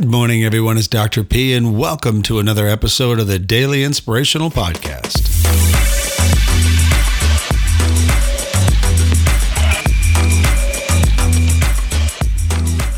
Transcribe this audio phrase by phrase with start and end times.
[0.00, 0.78] Good morning, everyone.
[0.78, 1.22] It's Dr.
[1.22, 5.18] P, and welcome to another episode of the Daily Inspirational Podcast.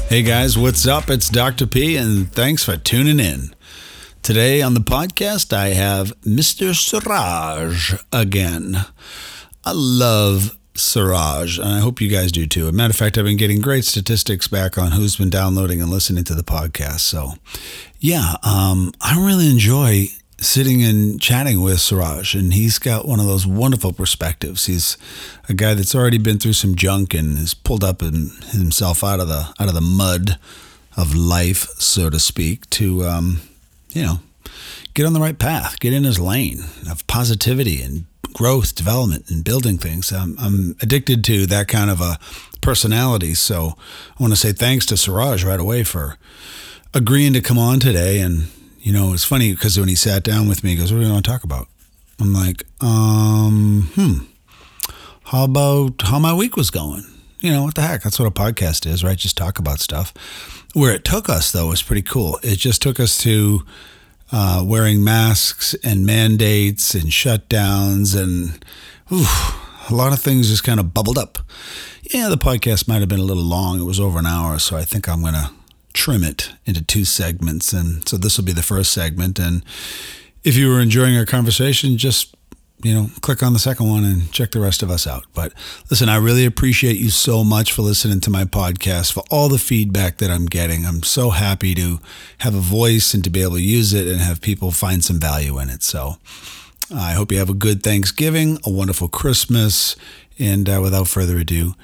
[0.09, 1.11] Hey guys, what's up?
[1.11, 1.67] It's Dr.
[1.67, 3.53] P, and thanks for tuning in.
[4.23, 6.73] Today on the podcast, I have Mr.
[6.73, 8.77] Siraj again.
[9.65, 12.65] I love Siraj, and I hope you guys do too.
[12.65, 15.81] As a matter of fact, I've been getting great statistics back on who's been downloading
[15.81, 17.01] and listening to the podcast.
[17.01, 17.35] So,
[18.01, 20.07] yeah, um, I really enjoy
[20.39, 24.67] sitting and chatting with Siraj, and he's got one of those wonderful perspectives.
[24.67, 24.97] He's
[25.49, 29.21] a guy that's already been through some junk and has pulled up in, himself out
[29.21, 30.39] of the out of the mud
[30.97, 33.41] of life, so to speak, to um,
[33.93, 34.21] you know
[34.95, 39.45] get on the right path, get in his lane of positivity and growth, development, and
[39.45, 40.13] building things.
[40.13, 42.19] I'm, I'm addicted to that kind of a
[42.61, 43.35] personality.
[43.35, 43.75] So
[44.19, 46.19] I want to say thanks to Siraj right away for
[46.95, 48.21] agreeing to come on today.
[48.21, 51.01] And, you know, it's funny because when he sat down with me, he goes, What
[51.01, 51.69] do you want to talk about?
[52.21, 54.19] I'm like, um, hmm,
[55.25, 57.05] how about how my week was going?
[57.41, 58.03] You know, what the heck?
[58.03, 59.19] That's what a podcast is, right?
[59.19, 60.15] Just talk about stuff.
[60.75, 62.39] Where it took us, though, was pretty cool.
[62.43, 63.63] It just took us to
[64.33, 68.65] uh, wearing masks and mandates and shutdowns and
[69.11, 71.39] a lot of things just kind of bubbled up.
[72.13, 73.81] Yeah, the podcast might have been a little long.
[73.81, 75.51] It was over an hour, so I think I'm going to
[75.93, 77.73] trim it into two segments.
[77.73, 79.39] And so this will be the first segment.
[79.39, 79.65] And
[80.43, 82.35] if you were enjoying our conversation, just
[82.83, 85.25] you know, click on the second one and check the rest of us out.
[85.35, 85.53] But
[85.91, 89.59] listen, I really appreciate you so much for listening to my podcast, for all the
[89.59, 90.85] feedback that I'm getting.
[90.85, 92.01] I'm so happy to
[92.39, 95.21] have a voice and to be able to use it and have people find some
[95.21, 95.83] value in it.
[95.83, 96.17] So
[96.95, 99.97] I hope you have a good Thanksgiving, a wonderful Christmas.
[100.39, 101.75] And uh, without further ado,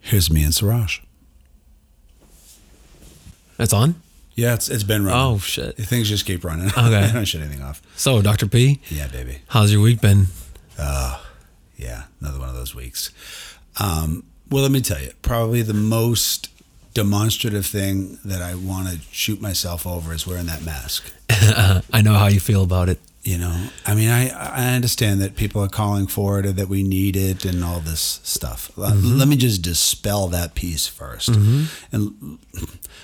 [0.00, 0.98] here's me and Siraj.
[3.56, 4.00] That's on?
[4.40, 5.20] Yeah, it's, it's been running.
[5.20, 5.76] Oh, shit.
[5.76, 6.70] Things just keep running.
[6.80, 6.96] Okay.
[6.96, 7.82] I don't shut anything off.
[7.94, 8.46] So, Dr.
[8.46, 9.38] P, Yeah, baby.
[9.48, 10.28] how's your week been?
[10.78, 11.20] Uh,
[11.76, 13.12] yeah, another one of those weeks.
[13.78, 16.48] Um, well, let me tell you, probably the most
[16.94, 21.12] demonstrative thing that I want to shoot myself over is wearing that mask.
[21.92, 22.98] I know how you feel about it.
[23.22, 26.68] You know, I mean, I, I understand that people are calling for it or that
[26.68, 28.70] we need it and all this stuff.
[28.76, 29.18] Let- mm-hmm.
[29.18, 31.64] Let me just dispel that piece 1st mm-hmm.
[31.94, 32.38] And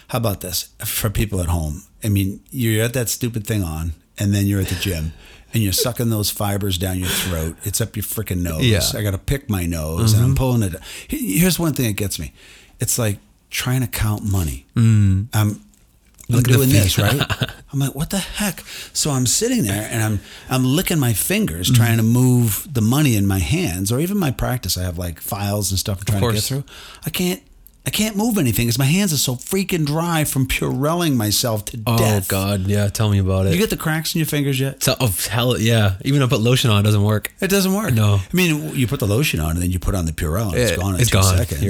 [0.09, 1.83] how about this for people at home?
[2.05, 5.12] I mean, you're at that stupid thing on, and then you're at the gym.
[5.55, 7.56] And you're sucking those fibers down your throat.
[7.62, 8.62] It's up your freaking nose.
[8.62, 8.83] Yeah.
[8.95, 10.75] I got to pick my nose, and I'm pulling it.
[11.09, 12.33] Here's one thing that gets me.
[12.78, 13.19] It's like
[13.49, 14.66] trying to count money.
[14.77, 15.62] I'm I'm
[16.28, 17.21] the doing this, right?
[17.72, 18.61] I'm like, what the heck?
[18.93, 23.15] So I'm sitting there and I'm I'm licking my fingers trying to move the money
[23.16, 24.77] in my hands, or even my practice.
[24.77, 26.65] I have like files and stuff I'm trying to get through.
[27.06, 27.43] I can't
[27.86, 31.80] I can't move anything because my hands are so freaking dry from purelling myself to
[31.86, 32.24] Oh, death.
[32.24, 32.62] Oh God.
[32.66, 33.52] Yeah, tell me about it.
[33.52, 34.82] You get the cracks in your fingers yet?
[34.82, 35.94] so, oh, hell, yeah.
[36.04, 37.32] Even if I put lotion on, it doesn't work.
[37.41, 37.94] It doesn't work.
[37.94, 38.14] No.
[38.16, 40.56] I mean, you put the lotion on and then you put on the Purell and
[40.58, 41.36] it's gone in it's two gone.
[41.36, 41.62] seconds.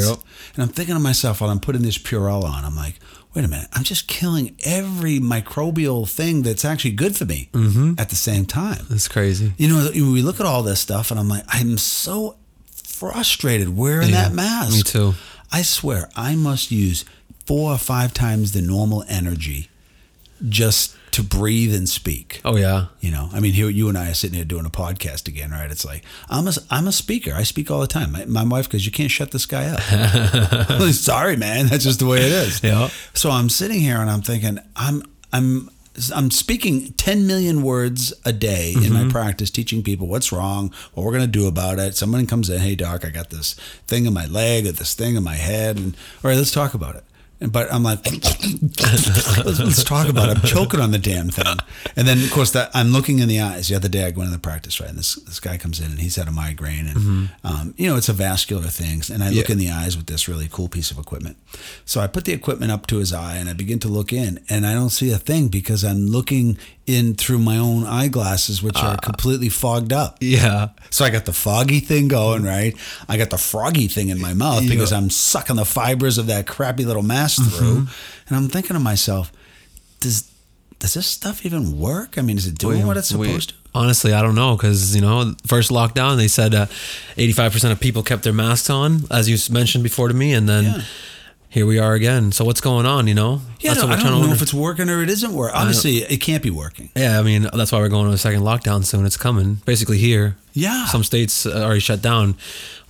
[0.54, 2.98] And I'm thinking to myself while I'm putting this Purell on, I'm like,
[3.34, 7.94] wait a minute, I'm just killing every microbial thing that's actually good for me Mm-hmm.
[7.98, 8.87] at the same time.
[8.88, 9.53] It's crazy.
[9.59, 12.37] You know, we look at all this stuff and I'm like, I'm so
[12.83, 14.72] frustrated wearing Yeah, that mask.
[14.72, 15.15] me too.
[15.56, 17.06] I swear, I must use
[17.47, 19.71] four or five times the normal energy
[20.47, 22.43] just to breathe and speak.
[22.44, 22.89] Oh, yeah.
[23.00, 25.53] You know, I mean, here you and I are sitting here doing a podcast again,
[25.53, 25.71] right?
[25.71, 27.33] It's like I'm a I'm a speaker.
[27.33, 28.12] I speak all the time.
[28.12, 29.81] My, my wife goes, "You can't shut this guy up."
[30.93, 31.69] Sorry, man.
[31.69, 32.62] That's just the way it is.
[32.62, 32.91] Yeah.
[33.15, 35.71] So I'm sitting here and I'm thinking, I'm I'm
[36.15, 39.11] I'm speaking 10 million words a day in my mm-hmm.
[39.11, 41.97] practice, teaching people what's wrong, what we're going to do about it.
[41.97, 43.55] Someone comes in, hey, doc, I got this
[43.87, 45.77] thing in my leg or this thing in my head.
[45.77, 47.05] And all right, let's talk about it.
[47.39, 50.39] But I'm like, let's, let's talk about it.
[50.39, 51.57] I'm choking on the damn thing.
[51.95, 53.69] And then, of course, that I'm looking in the eyes.
[53.69, 54.89] The other day, I went in the practice, right?
[54.89, 56.87] And this, this guy comes in and he's had a migraine.
[56.89, 59.03] And, um, you know, it's a vascular thing.
[59.13, 59.53] And I look Yeah.
[59.53, 61.37] in the eyes with this really cool piece of equipment.
[61.85, 64.41] So I put the equipment up to his eye and I begin to look in.
[64.49, 68.77] And I don't see a thing because I'm looking in through my own eyeglasses, which
[68.78, 70.18] are completely fogged up.
[70.21, 70.68] Yeah.
[70.91, 72.77] So I got the foggy thing going, right?
[73.09, 74.71] I got the froggy thing in my mouth Yeah.
[74.71, 77.88] because I'm sucking the fibers of that crappy little mask through.
[78.28, 79.33] And I'm thinking to myself,
[80.00, 80.30] does
[80.78, 82.18] does this stuff even work?
[82.18, 83.54] I mean, is it doing what it's supposed to?
[83.74, 86.66] Honestly, I don't know because you know, first lockdown they said uh,
[87.16, 90.48] eighty-five percent of people kept their masks on, as you mentioned before to me, and
[90.48, 90.83] then Yeah.
[91.57, 92.33] Here we are again.
[92.33, 93.07] So what's going on?
[93.07, 93.41] You know?
[93.61, 94.35] Yeah, That's no, what I don't know wonder.
[94.35, 95.57] if it's working or it isn't working.
[95.57, 96.91] Obviously, it can't be working.
[96.95, 99.07] Yeah, I mean that's why we're going to a second lockdown soon.
[99.07, 100.37] It's coming, basically here.
[100.53, 100.85] Yeah.
[100.85, 102.35] some states already shut down.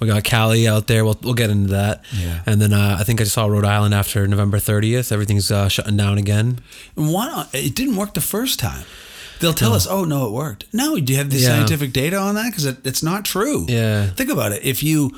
[0.00, 1.04] We got Cali out there.
[1.04, 2.02] We'll we'll get into that.
[2.12, 2.40] Yeah.
[2.44, 5.12] and then uh, I think I saw Rhode Island after November 30th.
[5.12, 6.58] Everything's uh, shutting down again.
[6.96, 7.54] Why not?
[7.54, 8.84] It didn't work the first time.
[9.38, 11.48] They'll tell us, "Oh no, it worked." No, do you have the Yeah.
[11.50, 12.50] scientific data on that?
[12.50, 13.66] Because it, it's not true.
[13.68, 14.06] Yeah.
[14.06, 14.64] Think about it.
[14.64, 15.12] If you,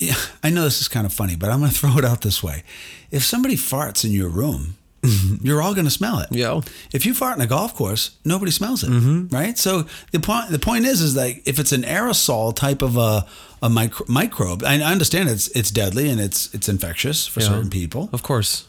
[0.00, 2.20] yeah, I know this is kind of funny, but I'm going to throw it out
[2.22, 2.62] this way:
[3.10, 4.76] if somebody farts in your room,
[5.42, 6.28] you're all going to smell it.
[6.30, 6.60] Yeah.
[6.92, 9.28] If you fart in a golf course, nobody smells it, Mm-hmm.
[9.34, 9.56] right?
[9.58, 13.24] So the point the point is is like if it's an aerosol type of a
[13.62, 17.48] a micro, microbe, I I understand it's it's deadly and it's it's infectious for Yeah.
[17.48, 18.08] certain people.
[18.12, 18.66] Of course.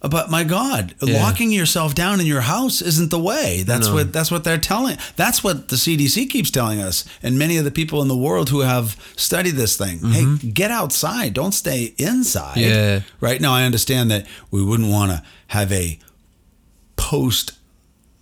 [0.00, 1.20] But my God, Yeah.
[1.22, 3.64] locking yourself down in your house isn't the way.
[3.66, 3.94] That's No.
[3.94, 4.98] what that's what they're telling.
[5.16, 8.50] That's what the CDC keeps telling us, and many of the people in the world
[8.50, 10.00] who have studied this thing.
[10.12, 11.32] Hey, get outside.
[11.34, 12.56] Don't stay inside.
[12.58, 12.68] Mm-hmm.
[12.70, 13.00] Yeah.
[13.20, 15.98] Right now, I understand that we wouldn't want to have a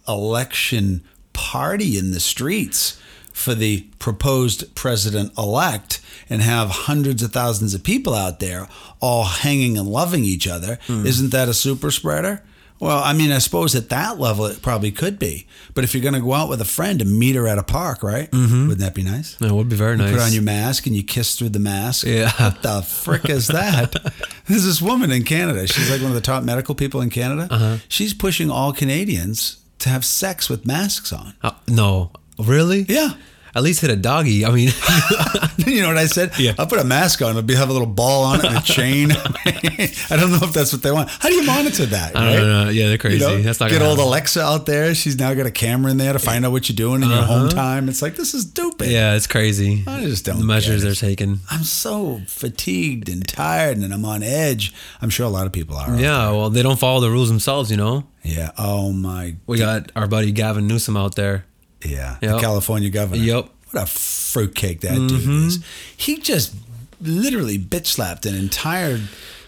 [0.07, 2.97] post-election party in the streets
[3.35, 6.01] for the proposed president elect
[6.31, 8.69] and have hundreds of thousands of people out there
[9.01, 10.79] all hanging and loving each other.
[10.89, 12.43] Isn't that a super spreader?
[12.81, 15.47] Well, I mean, I suppose at that level it probably could be.
[15.75, 17.63] But if you're going to go out with a friend and meet her at a
[17.63, 18.31] park, right?
[18.33, 19.35] Wouldn't that be nice?
[19.37, 20.11] That would be very nice.
[20.13, 22.07] Put on your mask and you kiss through the mask.
[22.07, 22.31] Yeah.
[22.39, 23.93] What the frick is that?
[24.47, 25.67] There's this woman in Canada.
[25.67, 27.49] She's like one of the top medical people in Canada.
[27.51, 27.77] Uh-huh.
[27.89, 31.35] She's pushing all Canadians to have sex with masks on.
[31.43, 32.83] Uh, no, really?
[32.89, 33.15] Yeah.
[33.57, 34.45] At least hit a doggy.
[34.45, 34.71] I mean,
[35.59, 36.33] you know what I said?
[36.41, 36.55] Yeah.
[36.59, 37.31] I'll put a mask on.
[37.31, 39.13] It'll be have a little ball on it and a chain.
[39.47, 41.09] I don't know if that's what they want.
[41.09, 42.17] How do you monitor that?
[42.17, 42.37] I right?
[42.37, 42.69] don't know.
[42.71, 43.25] Yeah, they're crazy.
[43.25, 44.09] You know, That's not get old happen.
[44.09, 44.93] Alexa out there.
[44.93, 47.23] She's now got a camera in there to find out what you're doing in your
[47.23, 47.55] home uh-huh.
[47.55, 47.89] time.
[47.89, 48.89] It's like this is stupid.
[48.89, 49.85] yeah, it's crazy.
[49.87, 51.39] I just don't The measures they're taking.
[51.49, 54.75] I'm so fatigued and tired, and I'm on edge.
[55.01, 55.95] I'm sure a lot of people are.
[55.95, 58.09] Yeah, well, they don't follow the rules themselves, you know.
[58.25, 58.51] Yeah.
[58.59, 59.37] Oh my.
[59.47, 61.45] We got our buddy Gavin Newsom out there.
[61.85, 62.17] Yeah.
[62.23, 62.33] Yep.
[62.33, 63.23] The California governor.
[63.23, 63.49] Yep.
[63.71, 65.07] What a fruitcake that Mm-hmm.
[65.09, 65.65] dude is.
[65.97, 66.55] He just
[67.01, 69.01] literally bitch slapped an entire,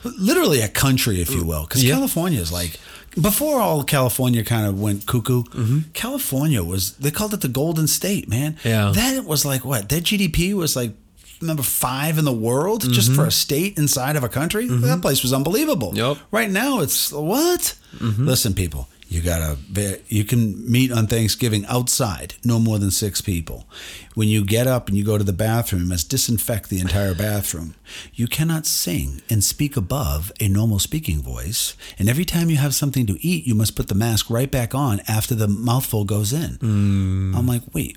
[0.05, 1.95] literally a country, if you will, because Yep.
[1.95, 2.79] California is like.
[3.19, 5.79] Before all California kind of went cuckoo, Mm-hmm.
[5.95, 8.59] California was they called it the Golden State, man.
[8.63, 8.93] Yeah.
[8.95, 9.89] That was like what?
[9.89, 10.93] Their GDP was like
[11.41, 14.69] number five in the world just for a state inside of a country.
[14.69, 15.89] That place was unbelievable.
[15.93, 15.97] Mm-hmm.
[15.97, 16.17] Yep.
[16.31, 17.75] Right now it's what?
[18.01, 23.21] Listen, people, you gotta be- you can meet on Thanksgiving outside, no more than six
[23.21, 23.67] people.
[24.15, 27.15] When you get up and you go to the bathroom, you must disinfect the entire
[27.15, 27.75] bathroom.
[28.15, 31.75] You cannot sing and speak above a normal speaking voice.
[31.99, 34.75] And every time you have something to eat, you must put the mask right back
[34.75, 36.59] on after the mouthful goes in.
[36.59, 37.37] Mm.
[37.37, 37.97] I'm like, wait,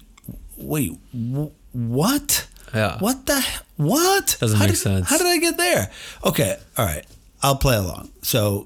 [0.58, 2.48] wait, wh- what?
[2.74, 3.00] Yeah.
[3.00, 3.44] What the?
[3.78, 4.38] What?
[4.40, 5.10] Doesn't How make did- sense.
[5.10, 5.90] How did I get there?
[6.24, 7.06] Okay, all right.
[7.42, 8.12] I'll play along.
[8.22, 8.66] So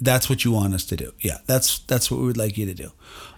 [0.00, 1.12] that's what you want us to do.
[1.20, 2.90] Yeah, that's that's what we would like you to do.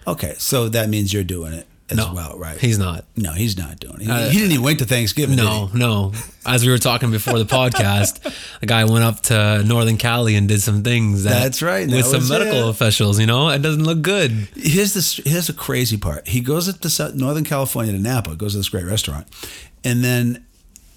[0.07, 2.57] Okay, so that means you're doing it as No, well, right?
[2.57, 3.05] He's not.
[3.15, 4.03] no, he's not doing it.
[4.03, 5.35] He, Uh, he didn't even wait to Thanksgiving.
[5.35, 6.13] No, no.
[6.45, 8.21] As we were talking before the podcast,
[8.61, 11.23] the guy went up to Northern Cali and did some things.
[11.23, 12.69] That, That's right, that With some medical it.
[12.69, 14.31] officials, you know, it doesn't look good.
[14.55, 16.27] Here's the here's the crazy part.
[16.27, 19.27] He goes up to Northern California to Napa, goes to this great restaurant,
[19.83, 20.45] and then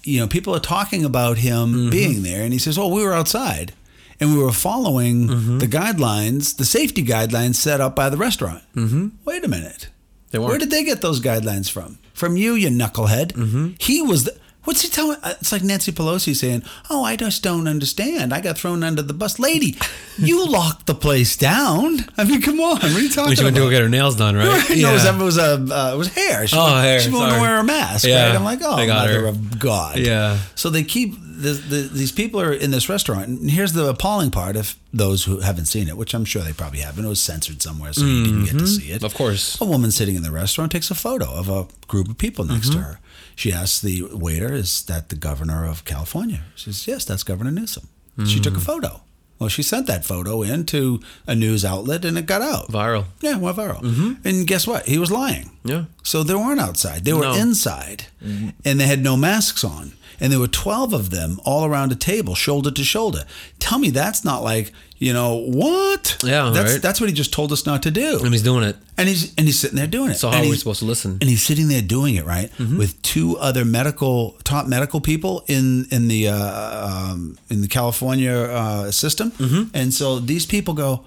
[0.03, 1.89] you know people are talking about him Mm-hmm.
[1.89, 3.73] being there, and he says, "Oh, we were outside."
[4.19, 5.57] And we were following Mm-hmm.
[5.59, 8.63] the guidelines, the safety guidelines set up by the restaurant.
[8.75, 9.07] Mm-hmm.
[9.25, 9.89] Wait a minute.
[10.31, 10.49] They weren't.
[10.49, 11.97] Where did they get those guidelines from?
[12.13, 13.33] From you, you knucklehead.
[13.33, 13.69] Mm-hmm.
[13.79, 14.37] He was the.
[14.65, 15.17] What's he telling?
[15.23, 18.33] uh, It's like Nancy Pelosi saying, "Oh, I just don't understand.
[18.33, 19.77] I got thrown under the bus, lady.
[20.17, 21.99] You locked the place down.
[22.17, 22.75] I mean, come on.
[22.79, 24.47] What are you talking We should about?" Went to go get her nails done, right?
[24.47, 24.77] Right?
[24.77, 26.47] No, it was, it was a uh, it was hair.
[26.47, 28.05] She, Oh, hair, She wanted to wear a mask.
[28.07, 28.35] Yeah, right?
[28.35, 29.27] I'm like, oh, got mother her.
[29.27, 29.97] of God.
[29.99, 30.37] Yeah.
[30.55, 34.31] So they keep the, the, these people are in this restaurant, and here's the appalling
[34.31, 37.21] part: if those who haven't seen it, which I'm sure they probably haven't, it was
[37.21, 38.95] censored somewhere, so you didn't get to see it.
[38.97, 39.05] Mm-hmm.
[39.05, 39.59] Of course.
[39.59, 42.69] A woman sitting in the restaurant takes a photo of a group of people next
[42.69, 42.79] Mm-hmm.
[42.79, 42.99] to her.
[43.35, 47.51] She asks the waiter, "Is that the governor of California?" She says, "Yes, that's Governor
[47.51, 47.87] Newsom."
[48.25, 48.43] She Mm.
[48.43, 49.01] took a photo.
[49.37, 52.71] Well, she sent that photo in to a news outlet, and it got out.
[52.71, 53.05] Viral.
[53.21, 54.17] Yeah, went viral.
[54.23, 54.87] And guess what?
[54.87, 55.51] He was lying.
[55.65, 55.85] Yeah.
[56.03, 57.33] So they weren't outside; they were No.
[57.35, 59.91] inside, and they had no masks on.
[60.21, 63.25] And there were twelve of them all around a table, shoulder to shoulder.
[63.59, 66.17] Tell me that's not like you know what?
[66.23, 66.81] Yeah, that's right.
[66.81, 68.19] that's what he just told us not to do.
[68.23, 68.77] And he's doing it.
[68.97, 70.15] And he's and he's sitting there doing it.
[70.15, 71.11] So and how are we supposed to listen?
[71.19, 75.85] And he's sitting there doing it right with two other medical top medical people in
[75.91, 79.31] in the uh, um, in the California uh, system.
[79.73, 81.05] And so these people go.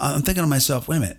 [0.00, 1.18] I'm thinking to myself, wait a minute,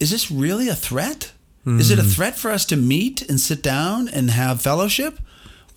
[0.00, 1.32] is this really a threat?
[1.64, 5.18] Is it a threat for us to meet and sit down and have fellowship?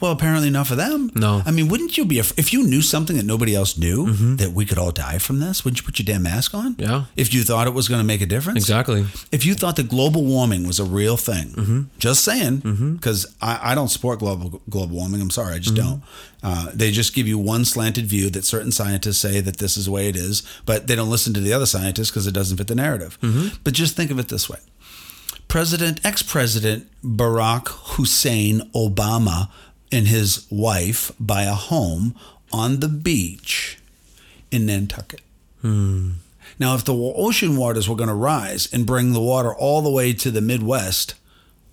[0.01, 1.11] Well, apparently not for them.
[1.13, 1.41] No.
[1.45, 4.53] I mean, wouldn't you be, af- if you knew something that nobody else knew, that
[4.53, 6.75] we could all die from this, wouldn't you put your damn mask on?
[6.79, 7.05] Yeah.
[7.17, 8.57] If you thought it was going to make a difference?
[8.59, 9.05] Exactly.
[9.31, 11.81] If you thought that global warming was a real thing, Mm-hmm.
[11.99, 12.59] just saying,
[12.95, 15.21] because I, I don't support global global warming.
[15.21, 15.89] I'm sorry, I just Mm-hmm.
[15.89, 16.03] don't.
[16.41, 19.85] Uh, they just give you one slanted view that certain scientists say that this is
[19.85, 22.55] the way it is, but they don't listen to the other scientists because it doesn't
[22.55, 23.17] fit the narrative.
[23.21, 23.57] Mm-hmm.
[23.65, 24.59] But just think of it this way:
[25.49, 29.49] President, ex-president Barack Hussein Obama
[29.91, 32.15] and his wife buy a home
[32.51, 33.77] on the beach
[34.51, 35.22] in Nantucket.
[35.62, 36.12] Hmm.
[36.58, 39.89] Now, if the ocean waters were going to rise and bring the water all the
[39.89, 41.15] way to the Midwest,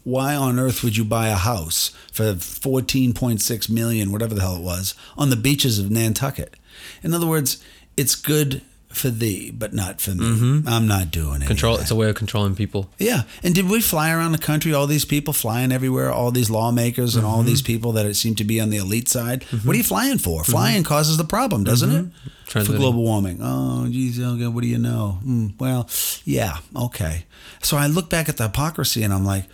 [0.04, 4.62] why on earth would you buy a house for 14.6 million, whatever the hell it
[4.62, 6.54] was, on the beaches of Nantucket?
[7.02, 7.62] In other words,
[7.96, 8.62] it's good
[8.96, 10.62] for thee, but not for me.
[10.66, 11.38] I'm not doing it.
[11.40, 11.46] Mm-hmm.
[11.48, 11.76] Control.
[11.76, 12.88] It's a way of controlling people.
[12.98, 13.22] Yeah.
[13.44, 17.14] And did we fly around the country, all these people flying everywhere, all these lawmakers
[17.16, 17.46] and all Mm-hmm.
[17.46, 19.44] these people that it seem to be on the elite side?
[19.64, 20.42] What are you flying for?
[20.44, 22.02] Flying causes the problem, doesn't it?
[22.02, 22.30] For Mm-hmm.
[22.46, 22.80] Transmitting.
[22.80, 23.38] global warming.
[23.42, 25.18] Oh, geez, okay, what do you know?
[25.22, 25.88] Hmm, well,
[26.24, 27.26] yeah, okay.
[27.60, 29.44] So I look back at the hypocrisy and I'm like,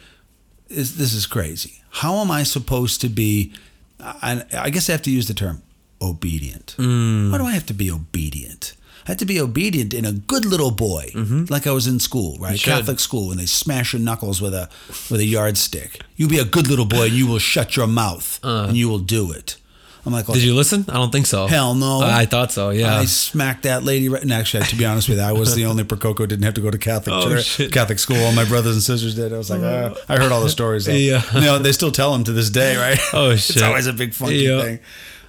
[0.68, 1.82] this, this is crazy.
[1.90, 3.52] How am I supposed to be?
[3.98, 5.62] I, I guess I have to use the term
[6.00, 6.74] obedient.
[6.78, 7.30] Mm.
[7.32, 8.74] Why do I have to be obedient?
[9.06, 11.10] I have to be obedient in a good little boy,
[11.50, 12.56] like I was in school, right?
[12.58, 12.70] Mm-hmm.
[12.70, 14.68] Catholic school, when they smash your knuckles with a
[15.10, 16.00] with a yardstick.
[16.16, 19.00] You be a good little boy, and you will shut your mouth, and you will
[19.00, 19.56] do it.
[20.04, 20.32] I'm like, Uh.
[20.34, 20.84] Did you listen?
[20.88, 21.46] I don't think so.
[21.46, 22.00] Hell no.
[22.02, 22.70] I thought so.
[22.70, 22.98] Yeah.
[22.98, 24.20] I smacked that lady right.
[24.20, 26.60] And actually, to be honest with you, I was the only Prococo didn't have to
[26.60, 27.72] go to Catholic Oh, church, shit.
[27.72, 28.16] Catholic school.
[28.24, 29.32] All my brothers and sisters did.
[29.32, 29.94] I was like, ah.
[30.08, 30.86] I heard all the stories.
[30.86, 30.92] Though.
[30.94, 31.22] Yeah.
[31.34, 32.98] you know, they still tell them to this day, right?
[33.12, 33.56] Oh, shit.
[33.56, 34.62] it's always a big funky Yeah.
[34.62, 34.78] thing.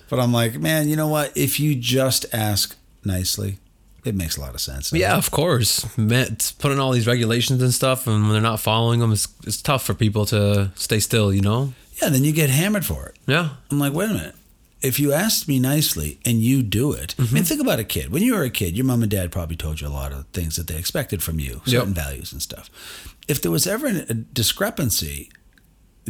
[0.10, 1.38] But I'm like, man, you know what?
[1.38, 2.76] If you just ask
[3.06, 3.60] nicely,
[4.06, 4.92] it makes a lot of sense.
[4.94, 5.86] Yeah, of course.
[5.98, 9.62] It's putting all these regulations and stuff, and when they're not following them, it's, it's
[9.62, 11.34] tough for people to stay still.
[11.34, 11.74] You know?
[12.02, 12.10] Yeah.
[12.10, 13.16] Then you get hammered for it.
[13.28, 13.50] Yeah.
[13.72, 14.36] I'm like, wait a minute.
[14.82, 17.36] If you asked me nicely and you do it, I Mm-hmm.
[17.36, 18.12] mean, think about a kid.
[18.12, 20.26] When you were a kid, your mom and dad probably told you a lot of
[20.34, 22.70] things that they expected from you, certain values and stuff.
[23.30, 25.32] If there was ever a discrepancy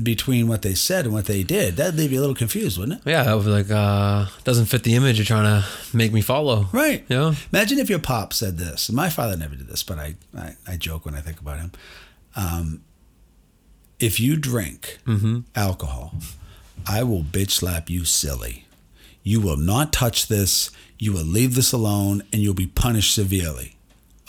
[0.02, 3.00] between what they said and what they did, that'd leave you a little confused, wouldn't
[3.06, 3.10] it?
[3.10, 3.32] Yeah.
[3.32, 6.68] I was like, uh, doesn't fit the image you're trying to make me follow.
[6.72, 7.06] Right.
[7.10, 7.36] Yeah.
[7.52, 8.92] Imagine if your pop said this.
[8.92, 11.72] My father never did this, but I, I, I joke when I think about him.
[12.36, 12.82] Um,
[14.00, 15.00] if you drink
[15.56, 16.16] alcohol,
[16.88, 18.66] I will bitch slap you silly.
[19.22, 20.72] You will not touch this.
[20.98, 23.78] You will leave this alone and you'll be punished severely.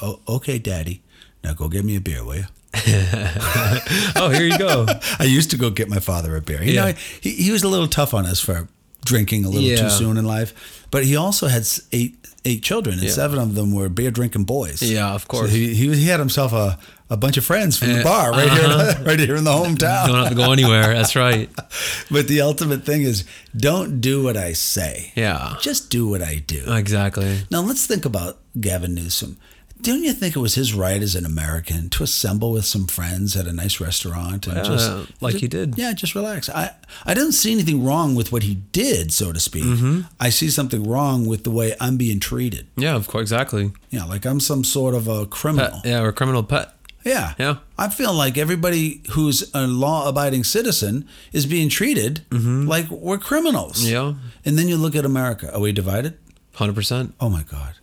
[0.03, 1.03] Oh, okay, daddy.
[1.43, 2.45] Now go get me a beer, will you?
[4.17, 4.87] Oh, here you go.
[5.19, 6.63] I used to go get my father a beer.
[6.63, 6.91] You Yeah.
[6.91, 8.69] know, he, he was a little tough on us for
[9.05, 9.77] drinking a little Yeah.
[9.83, 12.17] too soon in life, but he also had eight
[12.47, 13.11] eight children, and Yeah.
[13.15, 14.83] seven of them were beer drinking boys.
[14.83, 15.51] Yeah, of So course.
[15.51, 16.79] he, he he had himself a,
[17.09, 19.03] a bunch of friends from the bar right here, uh-huh.
[19.07, 20.07] right here in the hometown.
[20.09, 20.93] Don't have to go anywhere.
[20.95, 21.49] That's right.
[22.11, 23.25] But the ultimate thing is,
[23.57, 25.13] don't do what I say.
[25.17, 25.57] Yeah.
[25.61, 26.63] Just do what I do.
[26.75, 27.41] Exactly.
[27.51, 29.37] Now let's think about Gavin Newsom.
[29.85, 33.37] Don't you think it was his right as an American to assemble with some friends
[33.37, 35.79] at a nice restaurant and Yeah, just like he did.
[35.79, 36.49] Yeah, just relax.
[36.49, 36.71] I
[37.07, 39.65] I didn't see anything wrong with what he did, so to speak.
[39.65, 40.01] Mm-hmm.
[40.19, 42.67] I see something wrong with the way I'm being treated.
[42.77, 43.23] Yeah, of course.
[43.23, 43.73] Exactly.
[43.91, 45.81] Yeah, like I'm some sort of a Pet, criminal.
[45.85, 46.71] yeah, we're a criminal pet.
[47.05, 47.35] Yeah.
[47.39, 47.57] Yeah.
[47.79, 53.85] I feel like everybody who's a law abiding citizen is being treated like we're criminals.
[53.85, 53.93] Mm-hmm.
[53.93, 54.15] Yeah.
[54.47, 55.53] And then you look at America.
[55.55, 56.17] Are we divided?
[56.57, 57.13] 100%.
[57.21, 57.75] Oh my God.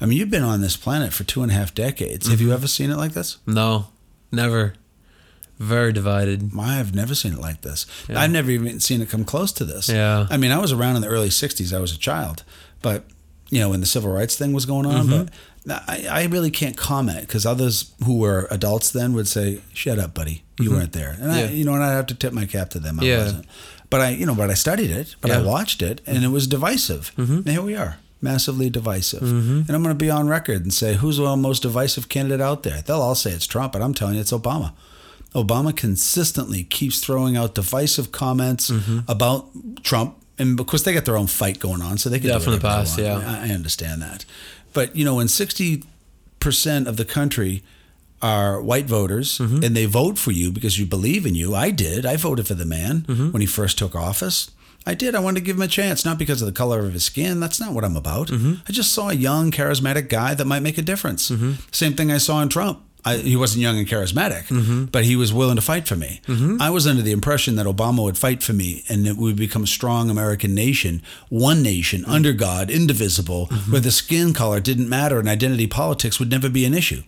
[0.00, 2.26] I mean, you've been on this planet for two and a half decades.
[2.28, 2.48] Have Mm-hmm.
[2.48, 3.38] you ever seen it like this?
[3.46, 3.88] No,
[4.32, 4.74] never.
[5.58, 6.50] Very divided.
[6.58, 7.84] I've never seen it like this.
[8.08, 8.20] Yeah.
[8.20, 9.88] I've never even seen it come close to this.
[9.88, 10.26] Yeah.
[10.30, 11.76] I mean, I was around in the early 60s.
[11.76, 12.44] I was a child.
[12.80, 13.04] But,
[13.50, 15.24] you know, when the civil rights thing was going on, Mm-hmm.
[15.24, 19.98] but I, I really can't comment because others who were adults then would say, shut
[19.98, 20.44] up, buddy.
[20.60, 21.16] You weren't there.
[21.20, 21.50] And, I, Mm-hmm.
[21.52, 21.58] Yeah.
[21.58, 23.00] you know, and I have to tip my cap to them.
[23.00, 23.18] I Yeah.
[23.24, 23.46] wasn't.
[23.90, 25.40] But I, you know, but I studied it, but I Yeah.
[25.40, 25.48] Mm-hmm.
[25.48, 27.10] watched it, and it was divisive.
[27.16, 29.22] And here we are, massively divisive.
[29.22, 32.62] And I'm going to be on record and say, who's the most divisive candidate out
[32.64, 32.82] there?
[32.82, 34.72] They'll all say it's Trump, but I'm telling you, it's Obama.
[35.34, 39.00] Obama consistently keeps throwing out divisive comments Mm-hmm.
[39.10, 39.46] about
[39.82, 42.38] Trump, and of course they got their own fight going on, so they can Yeah,
[42.38, 43.18] do from the past, yeah.
[43.18, 44.24] I I understand that,
[44.72, 45.84] but you know, when sixty
[46.40, 47.62] percent of the country
[48.22, 49.62] are white voters Mm-hmm.
[49.64, 51.54] and they vote for you because you believe in you.
[51.54, 52.04] I did.
[52.06, 53.30] I voted for the man Mm-hmm.
[53.32, 54.50] when he first took office.
[54.86, 55.14] I did.
[55.14, 57.40] I wanted to give him a chance, not because of the color of his skin.
[57.40, 58.28] That's not what I'm about.
[58.28, 58.54] Mm-hmm.
[58.66, 61.30] I just saw a young, charismatic guy that might make a difference.
[61.72, 62.80] Same thing I saw in Trump.
[63.04, 64.86] I, he wasn't young and charismatic, Mm-hmm.
[64.86, 66.20] but he was willing to fight for me.
[66.60, 69.36] I was under the impression that Obama would fight for me and that we would
[69.36, 72.10] become a strong American nation, one nation, Mm-hmm.
[72.10, 76.64] under God, indivisible, where the skin color didn't matter and identity politics would never be
[76.64, 77.02] an issue.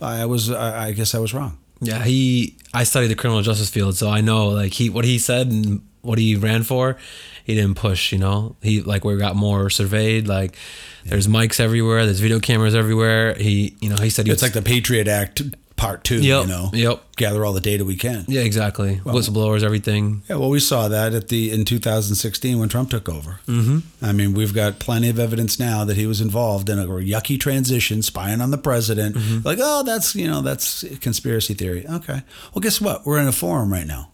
[0.00, 1.58] I was, I, I guess I was wrong.
[1.80, 2.56] Yeah, he.
[2.72, 5.86] I studied the criminal justice field, so I know like he what he said and
[6.06, 6.96] what he ran for,
[7.44, 8.12] he didn't push.
[8.12, 10.28] You know, he like we got more surveyed.
[10.28, 10.56] Like
[11.04, 13.34] there's mics everywhere, there's video cameras everywhere.
[13.34, 15.42] He, you know, he said he It's like the Patriot Act
[15.76, 16.20] part two.
[16.20, 17.02] Yep, You know, yep.
[17.16, 18.24] gather all the data we can.
[18.28, 18.96] yeah, exactly.
[19.04, 20.22] Whistleblowers, everything.
[20.28, 23.40] Yeah, well, we saw that at the in 2016 when Trump took over.
[23.46, 24.04] Mm-hmm.
[24.04, 27.38] I mean, we've got plenty of evidence now that he was involved in a yucky
[27.38, 29.44] transition, spying on the president.
[29.44, 31.86] Like, oh, that's you know, that's conspiracy theory.
[31.86, 32.22] Okay,
[32.54, 33.06] well, guess what?
[33.06, 34.10] We're in a forum right now,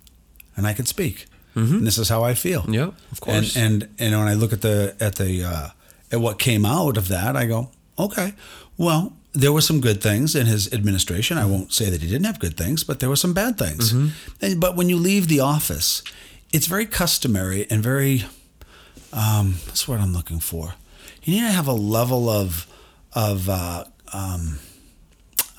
[0.56, 1.26] and I can speak.
[1.54, 2.64] And this is how I feel.
[2.68, 3.56] Yep, of course.
[3.56, 5.68] And and and when I look at the at the uh,
[6.10, 8.34] at what came out of that, I go, okay,
[8.76, 11.38] well, there were some good things in his administration.
[11.38, 13.92] I won't say that he didn't have good things, but there were some bad things.
[14.40, 16.02] And, but when you leave the office,
[16.52, 18.24] it's very customary and very
[19.12, 20.74] um, that's what I'm looking for.
[21.22, 22.66] You need to have a level of
[23.14, 24.58] of uh, um,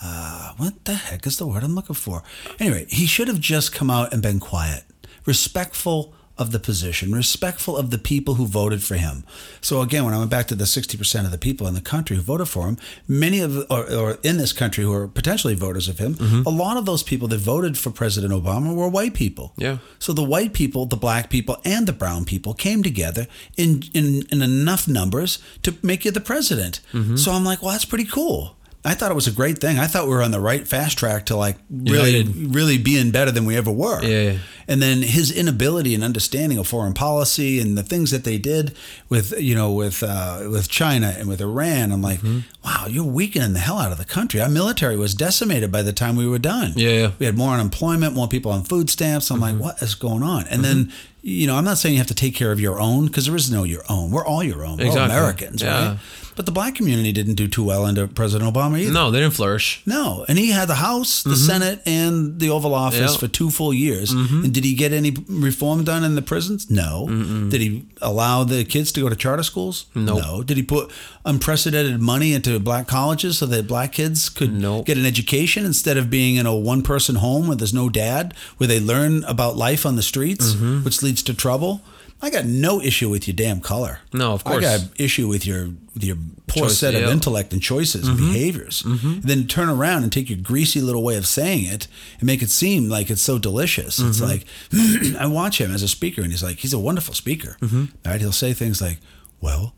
[0.04, 2.24] uh, what the heck is the word I'm looking for?
[2.60, 4.84] Anyway, he should have just come out and been quiet,
[5.26, 9.24] respectful of the position, respectful of the people who voted for him.
[9.62, 12.16] So again, when I went back to the 60% of the people in the country
[12.16, 12.78] who voted for him,
[13.08, 16.42] many of or, or in this country who are potentially voters of him, mm-hmm.
[16.48, 19.54] a lot of those people that voted for President Obama were white people.
[19.58, 19.78] Yeah.
[20.00, 24.24] So the white people, the black people, and the brown people came together in in,
[24.32, 26.80] in enough numbers to make you the president.
[26.94, 27.16] Mm-hmm.
[27.16, 28.58] So I'm like, well, that's pretty cool.
[28.86, 29.80] I thought it was a great thing.
[29.80, 32.54] I thought we were on the right fast track to like really, United.
[32.54, 34.04] really being better than we ever were.
[34.04, 34.40] Yeah.
[34.68, 38.76] And then his inability and understanding of foreign policy and the things that they did
[39.10, 42.40] with you know with uh, with China and with Iran, I'm like, Mm-hmm.
[42.64, 44.40] wow, you're weakening the hell out of the country.
[44.42, 46.74] Our military was decimated by the time we were done.
[46.76, 47.12] Yeah, yeah.
[47.20, 49.30] we had more unemployment, more people on food stamps.
[49.32, 49.60] I'm Mm-hmm.
[49.60, 50.48] like, what is going on?
[50.48, 50.92] And then
[51.26, 53.36] you know, I'm not saying you have to take care of your own because there
[53.38, 54.12] is no your own.
[54.12, 54.78] We're all your own.
[54.78, 55.18] We're all Exactly.
[55.18, 55.90] Americans, Yeah.
[55.92, 55.98] right?
[56.36, 58.92] But the black community didn't do too well under President Obama either.
[58.92, 59.82] No, they didn't flourish.
[59.86, 63.10] No, and he had the House, the Senate, and the Oval Office Mm-hmm.
[63.10, 63.20] Mm-hmm.
[63.20, 64.12] for two full years.
[64.54, 66.70] Did he get any reform done in the prisons?
[66.70, 67.08] No.
[67.52, 69.86] Did he allow the kids to go to charter schools?
[69.96, 70.22] Nope.
[70.24, 70.44] No.
[70.44, 70.92] Did he put
[71.26, 74.86] unprecedented money into black colleges so that black kids could Nope.
[74.86, 78.68] get an education instead of being in a one-person home where there's no dad, where
[78.68, 80.84] they learn about life on the streets, Mm-hmm.
[80.84, 81.82] which leads to trouble?
[82.24, 84.00] I got no issue with your damn color.
[84.14, 84.66] No, of course.
[84.66, 86.16] I got issue with your your
[86.48, 87.12] poor Choice, set of yeah.
[87.12, 88.32] intellect and choices and mm-hmm.
[88.32, 88.82] behaviors.
[89.16, 91.90] And then turn around and take your greasy little way of saying it
[92.20, 94.00] and make it seem like it's so delicious.
[94.00, 95.12] It's mm-hmm.
[95.12, 97.58] like I watch him as a speaker and he's like he's a wonderful speaker.
[98.06, 98.22] Right?
[98.22, 99.00] He'll say things like,
[99.42, 99.76] "Well,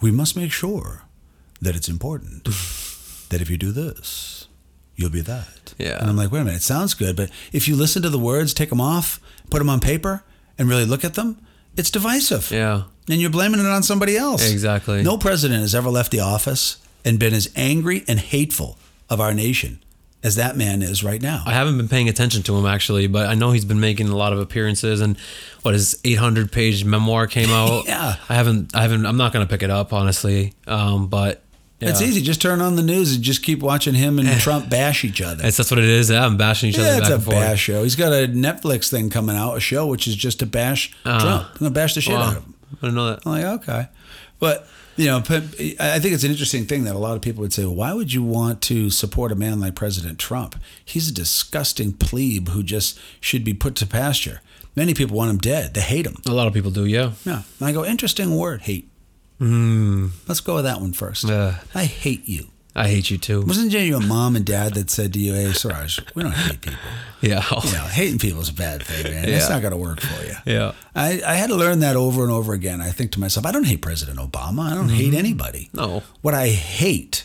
[0.00, 1.04] we must make sure
[1.60, 2.44] that it's important
[3.28, 4.48] that if you do this,
[4.96, 6.00] you'll be that." Yeah.
[6.00, 8.18] And I'm like, "Wait a minute, it sounds good, but if you listen to the
[8.18, 10.24] words, take them off, put them on paper
[10.58, 11.38] and really look at them,
[11.76, 12.84] it's divisive." Yeah.
[13.08, 14.50] and you're blaming it on somebody else.
[14.50, 15.02] Exactly.
[15.02, 18.78] No president has ever left the office and been as angry and hateful
[19.10, 19.78] of our nation
[20.22, 21.42] as that man is right now.
[21.44, 24.16] I haven't been paying attention to him actually, but I know he's been making a
[24.16, 25.18] lot of appearances and
[25.60, 27.84] what his 800 page memoir came out.
[27.86, 28.16] Yeah.
[28.30, 30.54] I haven't I haven't I'm not going to pick it up honestly.
[30.66, 31.43] Um but
[31.84, 31.90] yeah.
[31.90, 32.20] It's easy.
[32.22, 35.44] Just turn on the news and just keep watching him and Trump bash each other.
[35.46, 36.10] It's that's what it is.
[36.10, 37.36] Yeah, I'm bashing each yeah, other it's back a and forth.
[37.36, 37.82] bash show.
[37.82, 41.24] He's got a Netflix thing coming out, a show which is just to bash Trump.
[41.52, 42.22] I'm gonna bash the shit Uh, Wow.
[42.26, 42.54] out of him.
[42.82, 43.20] I know that.
[43.26, 43.88] I'm like, okay.
[44.40, 44.66] But,
[44.96, 45.22] you know, I
[46.00, 48.12] think it's an interesting thing that a lot of people would say, well, why would
[48.12, 50.56] you want to support a man like President Trump?
[50.84, 54.40] He's a disgusting plebe who just should be put to pasture.
[54.76, 55.74] Many people want him dead.
[55.74, 56.16] They hate him.
[56.26, 57.12] A lot of people do, yeah.
[57.24, 57.42] Yeah.
[57.60, 58.88] And I go, interesting word, hate.
[59.38, 60.08] Hmm.
[60.28, 61.24] Let's go with that one first.
[61.24, 62.48] Uh, I hate you.
[62.76, 63.42] I hate you too.
[63.42, 66.60] Wasn't it your mom and dad that said to you, hey, Siraj, we don't hate
[66.60, 66.78] people.
[67.20, 67.42] Yeah.
[67.64, 69.26] You know, hating people is a bad thing, man.
[69.26, 69.54] It's Yeah.
[69.54, 70.34] not going to work for you.
[70.44, 70.72] Yeah.
[70.94, 72.82] I, I had to learn that over and over again.
[72.82, 74.70] I think to myself, I don't hate President Obama.
[74.70, 75.16] I don't hate mm-hmm.
[75.16, 75.70] anybody.
[75.72, 76.02] No.
[76.20, 77.24] What I hate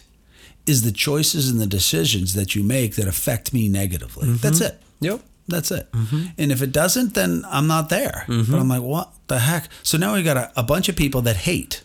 [0.65, 4.27] is the choices and the decisions that you make that affect me negatively.
[4.29, 4.37] Mm-hmm.
[4.37, 4.81] That's it.
[5.01, 5.19] Yep.
[5.49, 5.91] That's it.
[5.91, 6.25] Mm-hmm.
[6.37, 8.23] And if it doesn't, then I'm not there.
[8.27, 9.67] But I'm like, what the heck?
[9.83, 11.83] So now we got a, a bunch of people that hate,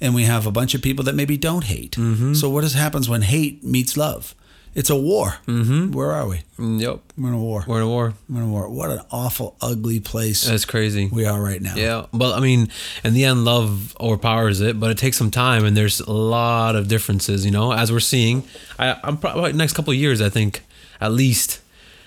[0.00, 1.94] and we have a bunch of people that maybe don't hate.
[2.34, 4.34] So what is, happens when hate meets love?
[4.72, 5.34] It's a war.
[5.48, 5.90] Mm-hmm.
[5.90, 6.42] Where are we?
[6.56, 7.00] Yep.
[7.18, 7.64] We're in a war.
[7.66, 8.14] We're in a war.
[8.28, 8.68] We're in a war.
[8.68, 11.08] What an awful, ugly place That's crazy.
[11.12, 11.74] we are right now.
[11.74, 12.68] Yeah, but I mean,
[13.02, 14.78] in the end, love overpowers it.
[14.78, 17.44] But it takes some time, and there's a lot of differences.
[17.44, 18.44] You know, as we're seeing,
[18.78, 20.20] I, I'm probably next couple of years.
[20.22, 20.62] I think
[21.00, 21.60] at least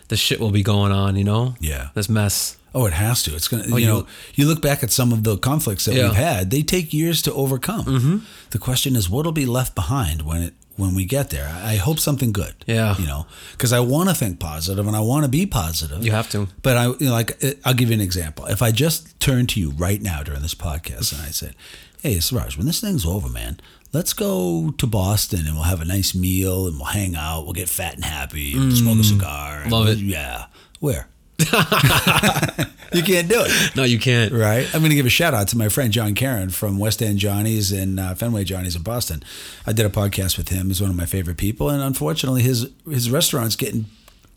[0.08, 1.18] the shit will be going on.
[1.18, 1.90] You know, Yeah.
[1.96, 2.56] this mess.
[2.76, 3.36] Oh, it has to.
[3.36, 3.68] It's gonna.
[3.68, 6.06] you you- know, you look back at some of the conflicts that Yeah.
[6.10, 7.86] we've had; they take years to overcome.
[7.86, 8.18] Mm-hmm.
[8.52, 11.48] The question is, what'll be left behind when it when we get there?
[11.64, 12.56] I hope something good.
[12.66, 12.98] Yeah.
[12.98, 16.04] You know, because I want to think positive and I want to be positive.
[16.04, 16.48] You have to.
[16.64, 18.46] But I, you know, like, uh, I'll give you an example.
[18.48, 21.56] If I just turned to you right now during this podcast and I said,
[22.02, 23.60] "Hey, Siraj, when this thing's over, man."
[23.94, 27.44] Let's go to Boston and we'll have a nice meal and we'll hang out.
[27.44, 29.62] We'll get fat and happy and smoke a cigar.
[29.66, 29.70] Mm.
[29.70, 30.00] love we'll- it.
[30.00, 30.46] Yeah.
[30.80, 31.08] Where?
[32.94, 33.76] you can't do it.
[33.76, 34.32] No, you can't.
[34.32, 34.66] Right.
[34.74, 37.20] I'm going to give a shout out to my friend John Karen from West End
[37.20, 39.24] Johnny's and uh, Fenway Johnny's in Boston.
[39.66, 40.68] I did a podcast with him.
[40.68, 43.86] He's one of my favorite people, and unfortunately, his his restaurant's getting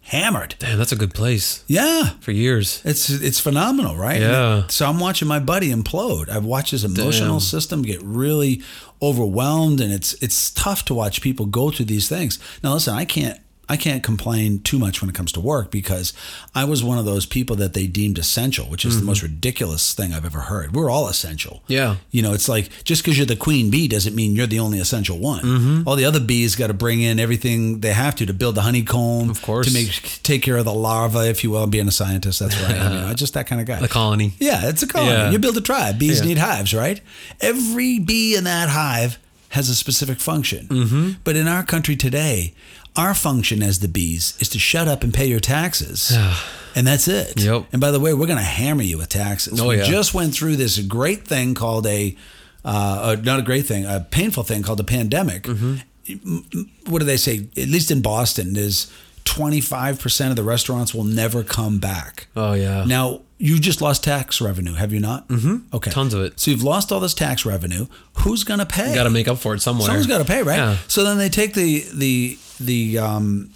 [0.03, 0.55] hammered.
[0.61, 2.11] Damn, that's a good place Yeah.
[2.21, 2.81] for years.
[2.85, 4.21] It's it's phenomenal, right?
[4.21, 4.67] Yeah.
[4.69, 6.29] So I'm watching my buddy implode.
[6.29, 7.41] I've watched his emotional Damn.
[7.41, 8.63] system get really
[9.03, 12.39] overwhelmed, and it's it's tough to watch people go through these things.
[12.63, 16.13] Now, listen, I can't I can't complain too much when it comes to work because
[16.55, 19.93] I was one of those people that they deemed essential, which is the most ridiculous
[19.93, 20.73] thing I've ever heard.
[20.75, 21.63] We're all essential.
[21.65, 21.73] Mm-hmm.
[21.73, 21.97] Yeah.
[22.13, 24.79] You know, it's like just because you're the queen bee doesn't mean you're the only
[24.79, 25.43] essential one.
[25.45, 25.89] Mm-hmm.
[25.89, 28.63] All the other bees got to bring in everything they have to to build the
[28.63, 29.67] honeycomb, Of course.
[29.67, 29.91] to make
[30.23, 31.67] take care of the larva, if you will.
[31.67, 32.77] Being a scientist, that's right.
[32.77, 33.81] I mean, I'm just that kind of guy.
[33.81, 34.35] The colony.
[34.39, 35.11] Yeah, it's a colony.
[35.13, 35.31] Yeah.
[35.33, 35.99] You build a tribe.
[35.99, 36.27] Bees Yeah.
[36.27, 37.01] need hives, right?
[37.41, 39.19] Every bee in that hive
[39.51, 40.69] has a specific function.
[40.69, 41.11] Mm-hmm.
[41.25, 42.55] But in our country today,
[42.97, 46.17] our function as the bees is to shut up and pay your taxes.
[46.77, 47.43] and that's it.
[47.43, 47.67] Yep.
[47.73, 49.61] And by the way, we're going to hammer you with taxes.
[49.61, 49.85] Oh, we yeah.
[49.85, 52.17] just went through this great thing called a,
[52.65, 55.45] uh, uh, not a great thing, a painful thing called a pandemic.
[55.45, 56.63] Mm-hmm.
[56.91, 57.49] What do they say?
[57.57, 58.93] At least in Boston, is
[59.25, 62.29] 25% of the restaurants will never come back.
[62.37, 62.85] Oh yeah.
[62.85, 65.29] Now, you just lost tax revenue, have you not?
[65.29, 65.75] Mm-hmm.
[65.75, 65.91] Okay.
[65.91, 66.41] Tons of it.
[66.41, 67.87] So you've lost all this tax revenue.
[68.21, 68.95] Who's going to pay?
[68.95, 69.87] Got to make up for it somewhere.
[69.87, 70.57] Someone's got to pay, right?
[70.57, 70.77] Yeah.
[70.89, 73.51] So then they take the the the um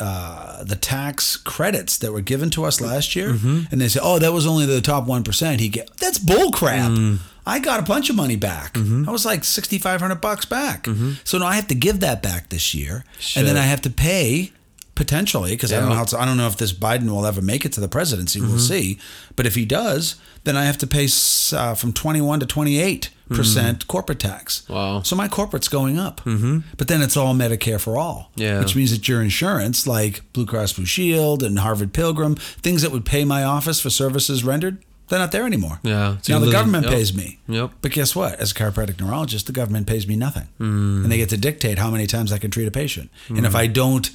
[0.00, 3.60] uh, the tax credits that were given to us last year, Mm-hmm.
[3.70, 6.50] and they say, "Oh, that was only the top one percent." He get that's bull
[6.50, 6.90] crap.
[6.90, 7.18] Mm.
[7.46, 8.74] I got a bunch of money back.
[8.74, 9.08] Mm-hmm.
[9.08, 10.86] I was like sixty five hundred bucks back.
[11.24, 13.04] So now I have to give that back this year,
[13.36, 14.50] and then I have to pay
[14.94, 17.40] potentially because I don't know how it's, I don't know if this Biden will ever
[17.40, 18.40] make it to the presidency.
[18.40, 18.48] Mm-hmm.
[18.50, 18.98] We'll see.
[19.36, 21.08] But if he does, then I have to pay
[21.56, 24.64] uh, from twenty one to twenty eight percent corporate tax.
[24.68, 24.74] Mm.
[24.74, 25.02] Wow.
[25.02, 26.20] So my corporate's going up.
[26.22, 26.60] Mm-hmm.
[26.76, 28.30] But then it's all Medicare for all.
[28.36, 28.60] Yeah.
[28.60, 32.92] Which means that your insurance, like Blue Cross Blue Shield and Harvard Pilgrim, things that
[32.92, 35.78] would pay my office for services rendered, they're not there anymore.
[35.82, 36.16] Yeah.
[36.22, 36.94] So now the lose- government yep.
[36.94, 37.38] pays me.
[37.46, 37.70] Yep.
[37.82, 38.40] But guess what?
[38.40, 40.48] As a chiropractic neurologist, the government pays me nothing.
[40.58, 41.02] Hmm.
[41.02, 43.10] And they get to dictate how many times I can treat a patient.
[43.28, 44.10] And if I don't,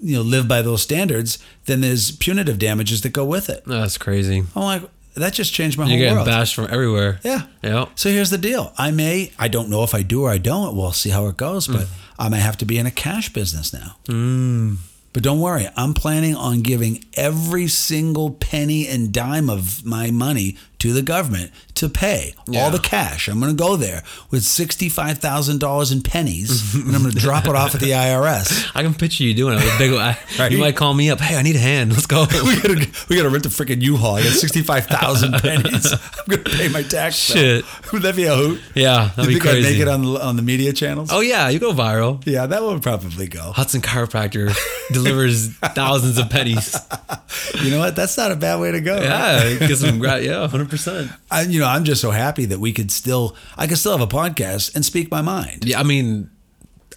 [0.00, 3.64] you know, live by those standards, then there's punitive damages that go with it.
[3.66, 4.44] That's crazy.
[4.54, 4.82] I'm like,
[5.18, 6.26] that just changed my You're whole getting world.
[6.26, 7.20] bashed from everywhere.
[7.24, 7.42] Yeah.
[7.62, 7.90] Yep.
[7.96, 8.72] So here's the deal.
[8.78, 10.74] I may, I don't know if I do or I don't.
[10.76, 11.88] We'll see how it goes, but Mm.
[12.20, 13.96] I may have to be in a cash business now.
[15.12, 20.56] But don't worry, I'm planning on giving every single penny and dime of my money
[20.78, 22.60] to the government to pay Yeah.
[22.64, 23.28] all the cash.
[23.28, 27.54] I'm going to go there with $65,000 in pennies and I'm going to drop it
[27.54, 28.70] off at the IRS.
[28.74, 29.92] I can picture you doing it with big.
[29.92, 30.52] I, Right.
[30.52, 31.18] You might call me up.
[31.20, 31.92] Hey, I need a hand.
[31.92, 32.22] Let's go.
[32.44, 34.16] we gotta gotta rent a freaking U-Haul.
[34.16, 35.92] I got sixty five thousand pennies.
[35.92, 37.32] I'm gonna pay my tax.
[37.32, 37.42] bill.
[37.62, 37.92] Shit.
[37.92, 38.60] Would that be a hoot?
[38.74, 39.70] yeah, that'd you be think I'd crazy.
[39.72, 41.10] make it on the on the media channels?
[41.12, 42.24] oh yeah, you go viral.
[42.24, 43.50] Yeah, that would probably go.
[43.52, 44.54] Hudson Chiropractor
[44.92, 46.76] delivers thousands of pennies.
[47.60, 47.96] You know what?
[47.96, 49.00] That's not a bad way to go.
[49.00, 50.00] Yeah, get some.
[50.02, 51.10] Yeah, hundred percent.
[51.30, 54.00] I, you know, I'm just so happy that we could still, I could still have
[54.00, 55.64] a podcast and speak my mind.
[55.64, 56.30] Yeah, I mean,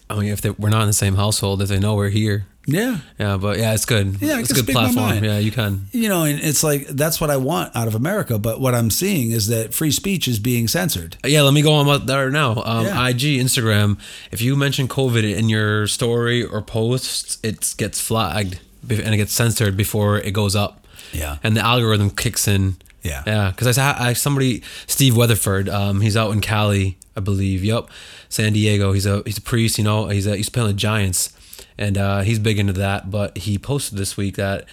[0.09, 2.45] I mean, if they, we're not in the same household, if they know we're here,
[2.67, 2.97] Yeah.
[3.17, 3.37] yeah.
[3.37, 4.21] But yeah, it's good.
[4.21, 4.93] Yeah, it's a good speak my mind.
[4.95, 5.23] platform.
[5.23, 5.87] Yeah, you can.
[5.93, 8.37] You know, and it's like that's what I want out of America.
[8.37, 11.15] But what I'm seeing is that free speech is being censored.
[11.25, 12.61] Yeah, let me go on with that right now.
[12.65, 13.07] Um, Yeah.
[13.07, 13.97] IG, Instagram.
[14.31, 19.31] If you mention COVID in your story or posts, it gets flagged and it gets
[19.33, 20.77] censored before it goes up.
[21.13, 21.37] Yeah.
[21.43, 22.75] and the algorithm kicks in.
[23.03, 23.23] Yeah.
[23.25, 23.49] yeah.
[23.51, 25.69] Because I, saw- I somebody Steve Weatherford.
[25.69, 27.63] Um, he's out in Cali, I believe.
[27.63, 27.89] Yep,
[28.29, 28.91] San Diego.
[28.93, 29.77] He's a he's a priest.
[29.77, 31.33] You know, he's a, he's playing the Giants,
[31.77, 33.09] and uh, he's big into that.
[33.09, 34.65] But he posted this week that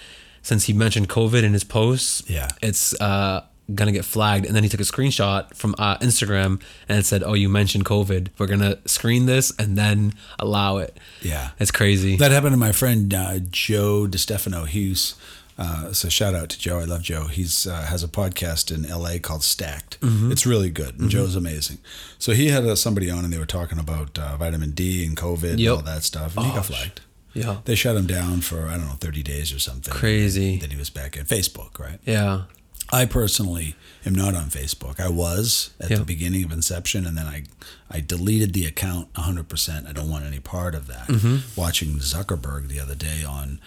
[0.42, 2.48] since he mentioned COVID in his posts, Yeah.
[2.62, 4.46] it's uh, gonna get flagged.
[4.46, 7.84] And then he took a screenshot from uh, Instagram and it said, "Oh, you mentioned
[7.84, 8.28] COVID.
[8.38, 11.50] We're gonna screen this and then allow it." Yeah.
[11.58, 12.16] it's crazy.
[12.16, 14.66] That happened to my friend uh, Joe DeStefano.
[14.66, 15.14] He's
[15.58, 16.78] uh, so shout out to Joe.
[16.78, 17.24] I love Joe.
[17.26, 19.18] He's uh, has a podcast in L.A.
[19.18, 20.00] called Stacked.
[20.00, 20.30] Mm-hmm.
[20.32, 20.98] It's really good.
[21.00, 21.78] And Joe's amazing.
[22.18, 25.16] So he had uh, somebody on, and they were talking about uh, vitamin D and
[25.16, 26.36] COVID and all that stuff.
[26.36, 27.00] And he Oh, got flagged.
[27.34, 29.92] yeah, They shut him down for I don't know thirty days or something.
[29.92, 30.58] Crazy.
[30.58, 31.98] Then he was back at Facebook, right?
[32.06, 32.42] yeah,
[32.90, 33.74] I personally
[34.06, 34.98] am not on Facebook.
[35.00, 35.98] I was at Yeah.
[35.98, 37.42] the beginning of Inception, and then I,
[37.90, 39.86] I deleted the account 100%.
[39.88, 41.08] I don't want any part of that.
[41.08, 41.60] Mm-hmm.
[41.60, 43.60] Watching Zuckerberg the other day on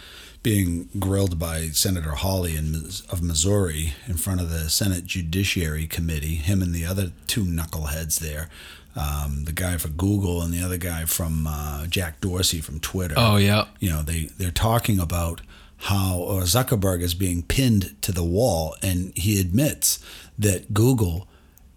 [0.43, 2.73] being grilled by Senator Hawley in,
[3.09, 8.19] of Missouri in front of the Senate Judiciary Committee, him and the other two knuckleheads
[8.19, 8.49] there.
[8.95, 13.15] Um, the guy for Google and the other guy from uh, Jack Dorsey from Twitter
[13.17, 13.65] Oh yeah.
[13.79, 15.39] you know they they're talking about
[15.77, 20.03] how uh, Zuckerberg is being pinned to the wall, and he admits
[20.37, 21.27] that Google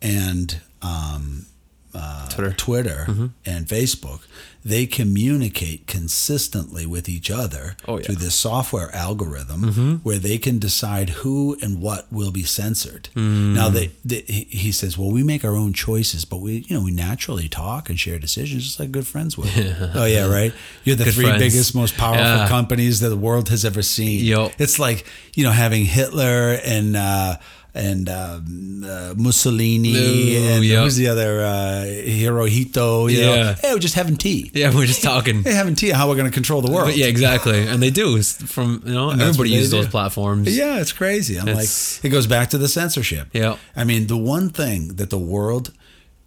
[0.02, 1.46] and um,
[1.94, 2.52] uh, Twitter.
[2.52, 3.06] Twitter
[3.46, 4.22] and Facebook,
[4.64, 8.04] they communicate consistently with each other Oh, yeah.
[8.04, 13.08] through this software algorithm where they can decide who and what will be censored.
[13.14, 16.82] Now, they, they, he says, well, we make our own choices, but we, you know,
[16.84, 19.48] we naturally talk and share decisions just like good friends would.
[19.94, 20.52] oh, yeah, right?
[20.84, 21.42] You're the Good three friends.
[21.42, 22.48] biggest, most powerful Yeah.
[22.48, 24.24] companies that the world has ever seen.
[24.24, 24.52] Yup.
[24.58, 27.36] It's like, you know, having Hitler and, uh,
[27.74, 30.84] and um, uh, Mussolini Ooh, and yup.
[30.84, 33.10] who's the other uh, Hirohito?
[33.12, 33.54] You know, Yeah.
[33.56, 34.50] hey, we're just having tea.
[34.54, 35.42] Yeah, we're just talking.
[35.42, 35.90] Hey, having tea.
[35.90, 36.86] How we're going to control the world?
[36.88, 37.66] But yeah, exactly.
[37.66, 40.56] And they do it's from you know everybody uses those platforms.
[40.56, 41.36] Yeah, it's crazy.
[41.38, 43.28] I'm It's- like, it goes back to the censorship.
[43.32, 43.56] Yeah.
[43.74, 45.72] I mean, the one thing that the world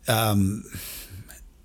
[0.08, 0.64] um,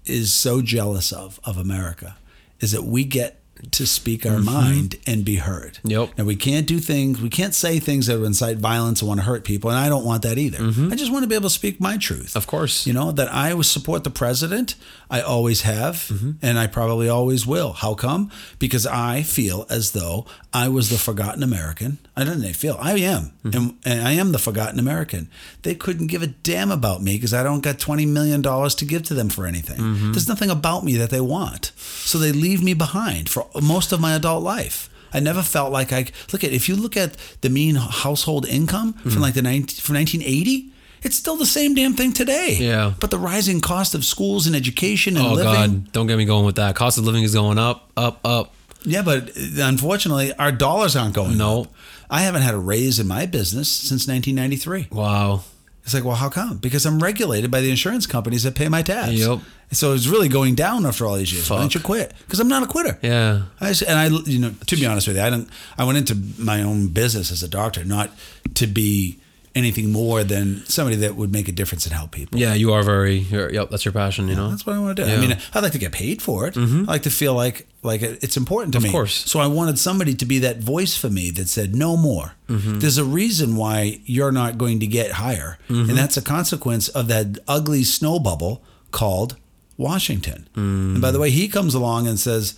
[0.04, 2.16] is so jealous of of America
[2.60, 5.74] is that we get to speak our mind and be heard.
[5.74, 5.88] Mm-hmm.
[5.90, 6.08] Yep.
[6.18, 9.20] And we can't do things, we can't say things that would incite violence and want
[9.20, 9.70] to hurt people.
[9.70, 10.58] And I don't want that either.
[10.58, 12.30] I just want to be able to speak my truth.
[12.30, 12.38] Mm-hmm.
[12.38, 12.86] Of course.
[12.86, 14.74] You know, that I would support the president.
[15.10, 16.32] I always have, Mm-hmm.
[16.42, 17.72] and I probably always will.
[17.72, 18.30] How come?
[18.58, 21.98] Because I feel as though I was the forgotten American.
[22.14, 22.76] I don't know, feel.
[22.78, 23.32] I am.
[23.44, 23.56] Mm-hmm.
[23.56, 25.30] And, and I am the forgotten American.
[25.62, 29.02] They couldn't give a damn about me because I don't got $20 million to give
[29.04, 29.78] to them for anything.
[29.80, 30.12] Mm-hmm.
[30.12, 31.72] There's nothing about me that they want.
[31.76, 34.90] So they leave me behind for most of my adult life.
[35.14, 38.92] I never felt like I look at if you look at the mean household income
[38.94, 39.10] Mm-hmm.
[39.10, 40.70] from like the 19, from 1980,
[41.02, 42.56] it's still the same damn thing today.
[42.60, 42.92] Yeah.
[43.00, 45.52] But the rising cost of schools and education and Oh living.
[45.52, 46.76] God, don't get me going with that.
[46.76, 48.54] Cost of living is going up, up, up.
[48.84, 51.62] Yeah, but uh, unfortunately, our dollars aren't going No.
[51.62, 51.68] up.
[52.10, 54.88] I haven't had a raise in my business since 1993.
[54.90, 55.44] Wow.
[55.84, 56.58] It's like, well, how come?
[56.58, 59.14] Because I'm regulated by the insurance companies that pay my tabs.
[59.14, 59.40] Yep.
[59.72, 61.48] So it's really going down after all these years.
[61.50, 62.12] Why don't you quit?
[62.20, 62.98] Because I'm not a quitter.
[63.02, 63.42] Yeah.
[63.60, 65.48] I just, and I, you know, to be honest with you, I don't.
[65.78, 68.10] I went into my own business as a doctor, not
[68.54, 69.18] to be
[69.54, 72.38] anything more than somebody that would make a difference and help people.
[72.40, 73.18] Yeah, you are very.
[73.18, 74.28] Yep, that's your passion.
[74.28, 74.48] You know.
[74.50, 75.10] That's what I want to do.
[75.10, 76.56] I mean, I'd like to get paid for it.
[76.56, 78.88] I like to feel like like it's important to Of me.
[78.88, 79.14] Of course.
[79.30, 82.78] So I wanted somebody to be that voice for me that said, "No more." Mm-hmm.
[82.78, 85.90] There's a reason why you're not going to get higher, Mm-hmm.
[85.90, 89.36] and that's a consequence of that ugly snow bubble called
[89.76, 90.48] Washington.
[90.54, 92.54] And by the way, he comes along and says.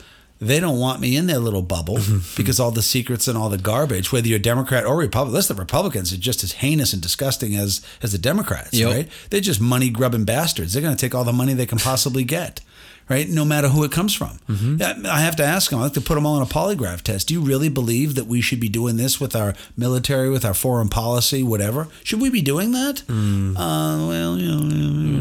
[0.47, 1.99] They don't want me in their little bubble
[2.37, 5.63] because all the secrets and all the garbage, whether you're Democrat or Republican, listen, the
[5.63, 8.91] Republicans are just as heinous and disgusting as as the Democrats, Yep.
[8.95, 9.09] right?
[9.31, 10.73] They're just money grubbing bastards.
[10.73, 12.61] They're going to take all the money they can possibly get,
[13.09, 13.29] right?
[13.29, 14.39] No matter who it comes from.
[14.49, 15.07] Mm-hmm.
[15.07, 15.81] I have to ask them.
[15.81, 17.29] I like to put them all on a polygraph test.
[17.29, 20.55] Do you really believe that we should be doing this with our military, with our
[20.55, 21.89] foreign policy, whatever?
[22.03, 23.03] Should we be doing that?
[23.09, 24.11] Uh,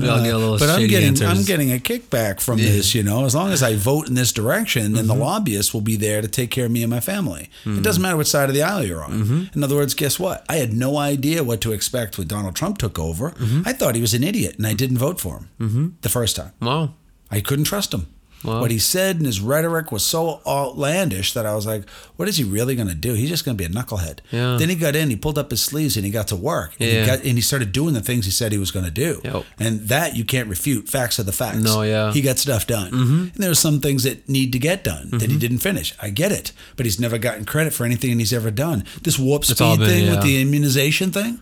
[0.04, 1.28] well, I'll get a little but I'm getting answers.
[1.28, 2.94] I'm getting a kickback from this.
[2.96, 5.24] You know, as long as I vote in this direction, then the mm-hmm.
[5.24, 7.50] lobbyists will be there to take care of me and my family.
[7.64, 7.82] It mm-hmm.
[7.82, 9.12] doesn't matter which side of the aisle you're on.
[9.12, 9.58] Mm-hmm.
[9.58, 10.46] In other words, guess what?
[10.50, 13.34] I had no idea what to expect when Donald Trump took over.
[13.66, 16.54] I thought he was an idiot, and I didn't vote for him the first time.
[16.62, 16.94] Wow.
[17.32, 18.08] I couldn't trust him.
[18.44, 18.62] Wow.
[18.62, 22.38] What he said and his rhetoric was so outlandish that I was like, what is
[22.38, 23.14] he really going to do?
[23.14, 24.20] He's just going to be a knucklehead.
[24.32, 24.58] Yeah.
[24.58, 26.74] Then he got in, he pulled up his sleeves and he got to work.
[26.80, 27.00] And, Yeah.
[27.02, 29.22] he, got, and he started doing the things he said he was going to do.
[29.24, 29.46] Yep.
[29.60, 30.90] And that you can't refute.
[30.90, 31.58] Facts are the facts.
[31.64, 32.12] No, yeah.
[32.12, 32.92] He got stuff done.
[32.92, 33.14] Mm-hmm.
[33.34, 35.94] And there are some things that need to get done that he didn't finish.
[36.02, 36.52] I get it.
[36.76, 38.84] But he's never gotten credit for anything he's ever done.
[39.04, 41.40] This warp speed been- thing with the immunization thing.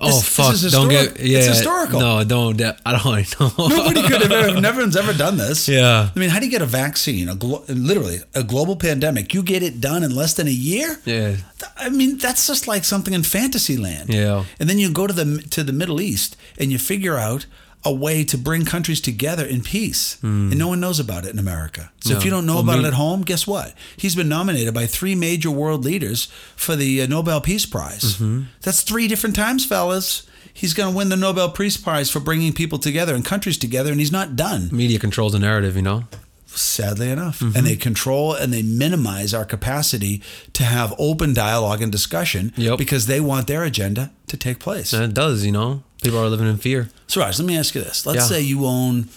[0.00, 0.52] Oh This- this fuck!
[0.54, 1.20] is don't get.
[1.20, 1.38] Yeah.
[1.38, 2.00] It's historical.
[2.00, 2.60] No, don't.
[2.84, 3.68] I don't know.
[3.68, 5.68] Nobody could have ever, never one's ever done this.
[5.68, 6.10] Yeah.
[6.14, 7.28] I mean, how do you get a vaccine?
[7.28, 9.32] A glo- literally a global pandemic.
[9.32, 10.98] You get it done in less than a year.
[11.04, 11.36] Yeah.
[11.76, 14.12] I mean, that's just like something in fantasy land.
[14.12, 14.44] Yeah.
[14.58, 17.46] And then you go to the to the Middle East and you figure out
[17.86, 20.16] a way to bring countries together in peace.
[20.22, 21.92] And no one knows about it in America.
[22.00, 22.24] So if Hmm.
[22.24, 23.74] You don't know Well, about me- it at home, guess what?
[23.96, 28.14] He's been nominated by three major world leaders for the uh, Nobel Peace Prize.
[28.14, 28.42] Mm-hmm.
[28.62, 30.22] That's three different times, fellas.
[30.52, 33.90] He's going to win the Nobel Peace Prize for bringing people together and countries together,
[33.90, 35.76] and he's not done Media controls the narrative.
[35.76, 36.04] You know.
[36.46, 37.40] sadly enough.
[37.40, 37.56] Mm-hmm.
[37.56, 42.78] And they control and they minimize our capacity to have open dialogue and discussion Yep.
[42.78, 44.92] because they want their agenda to take place.
[44.92, 45.44] And it does.
[45.44, 45.82] You know.
[46.04, 46.88] People are living in fear.
[47.06, 48.06] So, Raj, let me ask you this.
[48.06, 48.26] Let's Yeah.
[48.36, 49.08] say you own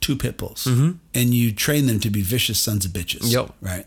[0.00, 3.20] two pit bulls and you train them to be vicious sons of bitches.
[3.22, 3.30] Mm-hmm.
[3.38, 3.54] Yep.
[3.62, 3.86] Right.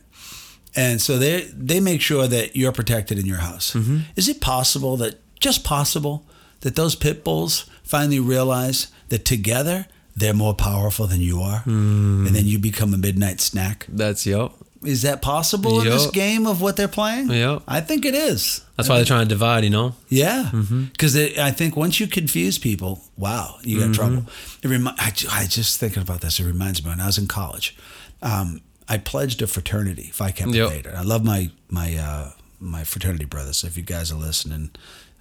[0.75, 3.73] And so they they make sure that you're protected in your house.
[3.73, 3.97] Mm-hmm.
[4.15, 6.23] Is it possible that just possible
[6.62, 12.25] that those pit bulls finally realize that together they're more powerful than you are, Mm.
[12.27, 13.86] and then you become a midnight snack?
[13.88, 14.51] That's yep.
[14.88, 17.30] Is that possible in this game of what they're playing?
[17.30, 17.63] Yep.
[17.67, 18.63] I think it is.
[18.76, 19.63] That's why they're trying to divide.
[19.63, 19.95] You know.
[20.10, 20.84] Yeah, Mm-hmm.
[20.86, 24.23] because I think once you confuse people, wow, you got trouble.
[24.63, 26.39] It remi- I, I just thinking about this.
[26.39, 27.76] It reminds me when I was in college,
[28.21, 30.69] um, I pledged a fraternity, Phi Kappa Yep.
[30.69, 30.93] Theta.
[30.97, 33.58] I love my my uh, my fraternity brothers.
[33.58, 34.71] So if you guys are listening,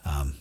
[0.05, 0.35] um,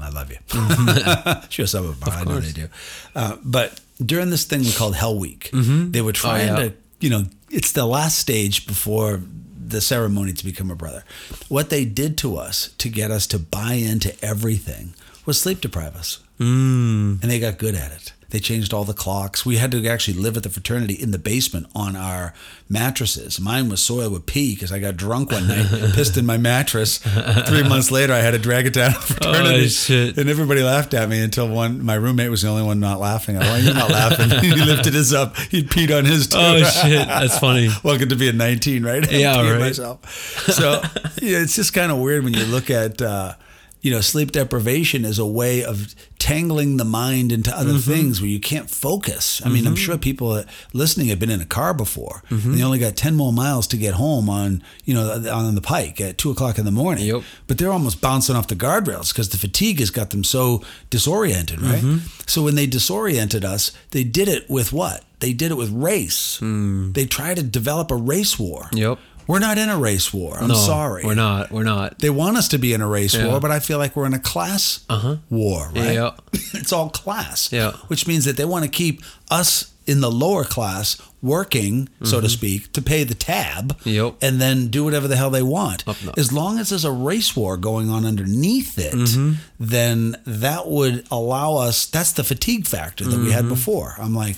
[0.00, 0.38] I love you.
[1.50, 2.16] sure, some of them are.
[2.20, 2.68] I know they do.
[3.14, 6.56] Uh, but during this thing called Hell Week, they were trying yeah.
[6.56, 9.20] to, you know, it's the last stage before
[9.64, 11.04] the ceremony to become a brother.
[11.48, 15.96] What they did to us to get us to buy into everything was sleep deprive
[15.96, 16.20] us.
[16.38, 17.22] Mm.
[17.22, 18.12] And they got good at it.
[18.32, 19.44] They changed all the clocks.
[19.44, 22.32] We had to actually live at the fraternity in the basement on our
[22.66, 23.38] mattresses.
[23.38, 26.38] Mine was soiled with pee because I got drunk one night, and pissed in my
[26.38, 26.96] mattress.
[26.96, 29.64] Three months later, I had to drag it down to the fraternity.
[29.64, 30.16] Oh, shit.
[30.16, 33.36] And everybody laughed at me until one, my roommate was the only one not laughing.
[33.36, 34.30] I'm like, you're not laughing.
[34.40, 35.36] he lifted his up.
[35.36, 36.38] He'd peed on his too.
[36.40, 37.68] Oh shit, that's funny.
[37.82, 39.12] Welcome to being 19, right?
[39.12, 39.60] Yeah, right.
[39.60, 40.08] Myself.
[40.54, 40.80] So
[41.20, 43.34] yeah, it's just kind of weird when you look at, uh,
[43.82, 47.92] you know, sleep deprivation is a way of tangling the mind into other Mm-hmm.
[47.92, 49.42] things where you can't focus.
[49.44, 52.50] I mean, I'm sure people listening have been in a car before, Mm-hmm.
[52.50, 55.60] and they only got 10 more miles to get home on, you know, on the
[55.60, 57.04] pike at two o'clock in the morning.
[57.06, 57.22] Yep.
[57.48, 61.60] But they're almost bouncing off the guardrails because the fatigue has got them so disoriented,
[61.60, 61.82] right?
[61.82, 62.06] Mm-hmm.
[62.26, 65.04] So when they disoriented us, they did it with what?
[65.18, 66.38] They did it with race.
[66.40, 68.68] They tried to develop a race war.
[68.72, 68.98] Yep.
[69.32, 70.36] We're not in a race war.
[70.38, 71.04] I'm no, sorry.
[71.04, 71.50] We're not.
[71.50, 71.98] We're not.
[72.00, 73.28] They want us to be in a race Yeah.
[73.28, 74.84] war, but I feel like we're in a class
[75.30, 75.94] war, right?
[75.94, 76.10] Yeah.
[76.52, 77.50] it's all class.
[77.50, 77.72] Yeah.
[77.88, 82.28] Which means that they want to keep us in the lower class working, so to
[82.28, 83.88] speak, to pay the tab Mm-hmm.
[83.88, 84.14] Yep.
[84.22, 85.88] and then do whatever the hell they want.
[85.88, 86.12] Up, no.
[86.16, 89.32] As long as there's a race war going on underneath it, Mm-hmm.
[89.58, 93.32] then that would allow us, that's the fatigue factor that we Mm-hmm.
[93.32, 93.94] had before.
[93.98, 94.36] I'm like,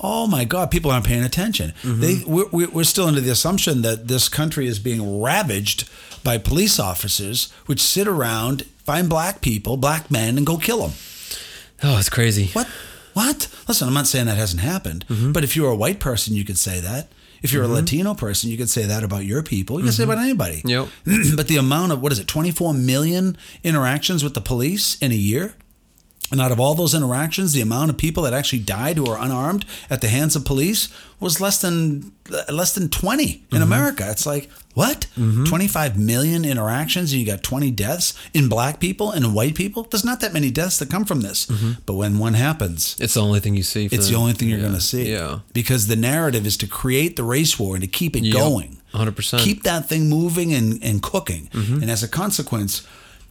[0.00, 0.70] Oh my God!
[0.70, 1.72] People aren't paying attention.
[1.82, 2.00] Mm-hmm.
[2.00, 5.88] They we're, we're still under the assumption that this country is being ravaged
[6.22, 10.92] by police officers, which sit around, find black people, black men, and go kill them.
[11.82, 12.46] Oh, it's crazy.
[12.52, 12.66] What?
[13.14, 13.48] What?
[13.68, 15.32] Listen, I'm not saying that hasn't happened, Mm-hmm.
[15.32, 17.08] but if you're a white person, you could say that.
[17.42, 19.76] If you're a Latino person, you could say that about your people.
[19.78, 20.62] You can say about anybody.
[20.62, 20.68] Mm-hmm.
[21.10, 21.26] Yep.
[21.36, 25.14] but the amount of what is it, 24 million interactions with the police in a
[25.14, 25.54] year?
[26.34, 29.16] And out of all those interactions, the amount of people that actually died who are
[29.22, 30.88] unarmed at the hands of police
[31.20, 32.10] was less than
[32.50, 33.62] less than 20 in mm-hmm.
[33.62, 34.10] America.
[34.10, 35.06] It's like, what?
[35.16, 35.44] Mm-hmm.
[35.44, 39.84] 25 million interactions and you got 20 deaths in black people and in white people?
[39.84, 41.46] There's not that many deaths that come from this.
[41.46, 41.82] Mm-hmm.
[41.86, 43.86] But when one happens, It's the only thing you see.
[43.86, 44.22] For it's the them.
[44.22, 44.64] only thing you're Yeah.
[44.64, 45.12] going to see.
[45.12, 45.38] Yeah.
[45.52, 48.34] Because the narrative is to create the race war and to keep it Yep.
[48.34, 48.78] going.
[48.92, 49.38] 100%.
[49.38, 51.48] Keep that thing moving and, and cooking.
[51.52, 51.82] Mm-hmm.
[51.82, 52.82] And as a consequence,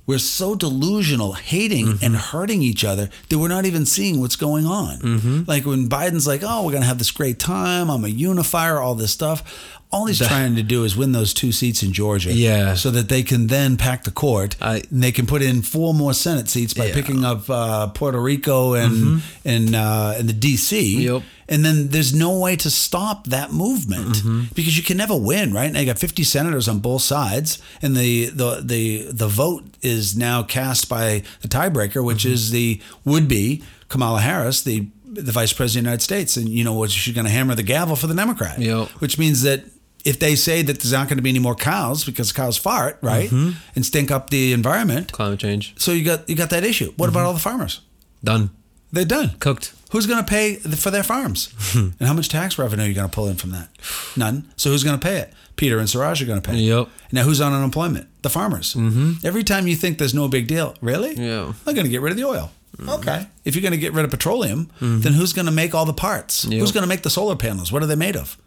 [0.06, 2.06] we're so delusional, hating Mm-hmm.
[2.06, 5.00] and hurting each other that we're not even seeing what's going on.
[5.00, 5.42] Mm-hmm.
[5.48, 7.90] Like when Biden's like, oh, we're going to have this great time.
[7.90, 9.80] I'm a unifier, all this stuff.
[9.94, 12.34] All he's trying to do is win those two seats in Georgia.
[12.34, 12.74] Yeah.
[12.76, 15.94] So that they can then pack the court I- and they can put in four
[15.94, 16.92] more Senate seats by Yeah.
[16.92, 17.00] Mm-hmm.
[17.00, 20.72] picking up uh, Puerto Rico and and uh, and the DC.
[21.04, 21.22] Yep.
[21.50, 24.42] And then there's no way to stop that movement Mm-hmm.
[24.56, 25.68] because you can never win, right?
[25.70, 30.16] And you got 50 senators on both sides, and the the the the vote is
[30.18, 32.34] now cast by the tiebreaker, which Mm-hmm.
[32.34, 36.50] is the would be Kamala Harris, the the vice president of the United States, and
[36.50, 36.90] you know what?
[36.90, 38.88] She's going to hammer the gavel for the Democrat, Yep.
[39.04, 39.64] which means that.
[40.04, 42.98] If they say that there's not going to be any more cows because cows fart,
[43.02, 43.52] right, Mm-hmm.
[43.76, 45.74] and stink up the environment, Climate change.
[45.78, 46.92] so you got you got that issue.
[46.98, 47.16] What Mm-hmm.
[47.18, 47.82] about all the farmers?
[48.24, 48.50] Done.
[48.92, 49.32] They're done.
[49.40, 49.74] Cooked.
[49.92, 51.54] Who's going to pay for their farms?
[51.76, 53.70] and how much tax revenue are you going to pull in from that?
[54.16, 54.52] None.
[54.56, 55.34] So who's going to pay it?
[55.56, 56.58] Peter and Siraj are going to pay.
[56.58, 56.90] Yep.
[57.12, 58.08] Now who's on unemployment?
[58.24, 58.74] The farmers.
[58.76, 59.26] Mm-hmm.
[59.26, 61.14] Every time you think there's no big deal, really?
[61.16, 61.54] Yeah.
[61.66, 62.52] I'm going to get rid of the oil.
[62.88, 63.28] Okay.
[63.46, 65.94] If you're going to get rid of petroleum, then who's going to make all the
[65.94, 66.46] parts?
[66.46, 66.60] Yep.
[66.60, 67.72] Who's going to make the solar panels?
[67.72, 68.38] What are they made of?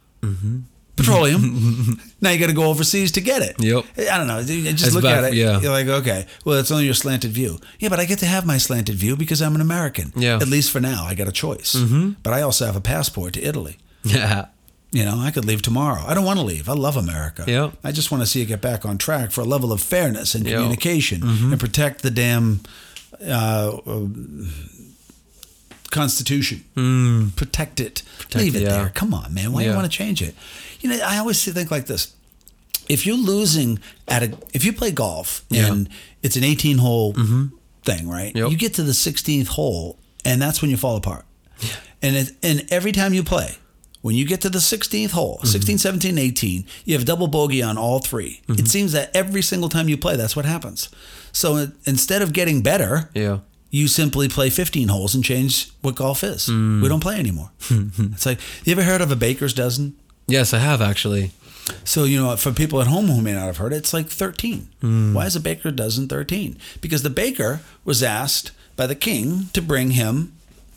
[0.97, 2.01] Petroleum.
[2.21, 3.57] now you got to go overseas to get it.
[3.59, 3.85] Yep.
[4.11, 4.39] I don't know.
[4.39, 5.35] You just It's look back- at it.
[5.35, 5.61] yeah.
[5.61, 7.59] You're like, okay, well, it's only your slanted view.
[7.79, 10.13] Yeah, but I get to have my slanted view because I'm an American.
[10.17, 10.37] Yeah.
[10.37, 11.75] At least for now, I got a choice.
[11.75, 12.13] Mm-hmm.
[12.23, 13.77] But I also have a passport to Italy.
[14.05, 14.47] Yeah.
[14.93, 16.03] You know, I could leave tomorrow.
[16.07, 16.69] I don't want to leave.
[16.69, 17.45] I love America.
[17.47, 17.73] Yeah.
[17.85, 20.35] I just want to see it get back on track for a level of fairness
[20.35, 21.53] and communication Mm-hmm.
[21.53, 22.61] and protect the damn
[23.21, 23.77] uh,
[26.01, 26.59] Constitution.
[27.37, 28.03] Protect it.
[28.35, 28.63] leave it Mm.
[28.63, 28.69] yeah.
[28.77, 28.89] there.
[28.95, 29.53] Come on, man.
[29.53, 30.35] Why do you want to change it?
[30.81, 32.15] You know, I always think like this.
[32.89, 35.73] If you're losing at a, if you play golf Yeah.
[35.73, 35.89] and
[36.23, 37.15] it's an 18 hole
[37.83, 38.33] thing, right?
[38.37, 38.51] Yep.
[38.51, 41.25] You get to the 16th hole and that's when you fall apart.
[42.03, 43.57] And it, and every time you play,
[44.03, 47.77] when you get to the 16th hole, 16, 17, 18, you have double bogey on
[47.79, 50.89] all 3 It seems that every single time you play, that's what happens.
[51.33, 53.39] So instead of getting better, Yeah.
[53.71, 56.47] You simply play 15 holes and change what golf is.
[56.47, 56.83] Hmm.
[56.83, 57.51] We don't play anymore.
[57.71, 59.97] it's like, you ever heard of a baker's dozen?
[60.27, 61.33] Yes, I have actually.
[61.85, 64.07] So, you know, for people at home who may not have heard it, it's like
[64.07, 64.69] 13.
[64.81, 65.15] Hmm.
[65.15, 66.59] Why is a baker dozen 13?
[66.81, 70.33] Because the baker was asked by the king to bring him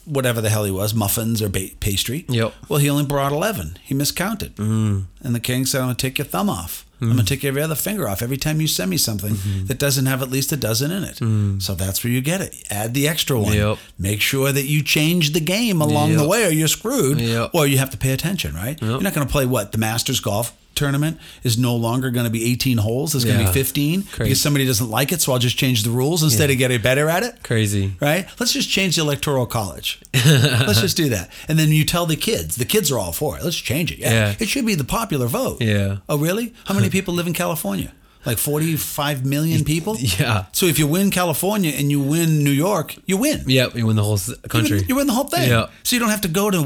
[0.05, 2.25] whatever the hell he was, muffins or ba- pastry.
[2.27, 2.53] Yep.
[2.67, 3.77] Well, he only brought 11.
[3.83, 4.53] He miscounted.
[4.57, 5.01] Hmm.
[5.21, 6.85] And the king said, I'm going to take your thumb off.
[7.01, 9.65] I'm gonna take every other finger off every time you send me something mm-hmm.
[9.65, 11.15] that doesn't have at least a dozen in it.
[11.17, 11.61] Mm.
[11.61, 12.55] So that's where you get it.
[12.69, 13.53] Add the extra one.
[13.53, 13.77] Yep.
[13.97, 17.21] Make sure that you change the game along the way, or you're screwed.
[17.21, 17.51] Yep.
[17.53, 18.81] Or you have to pay attention, right?
[18.81, 22.43] You're not gonna play what the Masters golf tournament is no longer going to be
[22.51, 23.13] 18 holes.
[23.15, 23.49] It's going to Yeah.
[23.49, 24.23] be 15 Crazy.
[24.23, 25.21] because somebody doesn't like it.
[25.21, 27.93] So I'll just change the rules instead of getting better at it Crazy.
[27.99, 28.25] right?
[28.39, 29.99] Let's just change the electoral college.
[30.25, 31.29] Let's just do that.
[31.47, 32.55] And then you tell the kids.
[32.55, 33.43] The kids are all for it.
[33.43, 33.99] Let's change it.
[33.99, 34.11] Yeah.
[34.13, 34.35] Yeah.
[34.39, 35.61] It should be the popular vote.
[35.61, 35.97] Yeah.
[36.07, 36.53] Oh, really?
[36.65, 37.91] How many people live in California?
[38.25, 39.95] Like 45 million people?
[40.19, 40.45] Yeah.
[40.51, 43.43] So if you win California and you win New York, you win.
[43.47, 43.75] Yep.
[43.75, 44.77] You win the whole s- You country.
[44.79, 45.49] win, you win the whole thing.
[45.49, 45.67] Yeah.
[45.83, 46.59] So you don't have to go to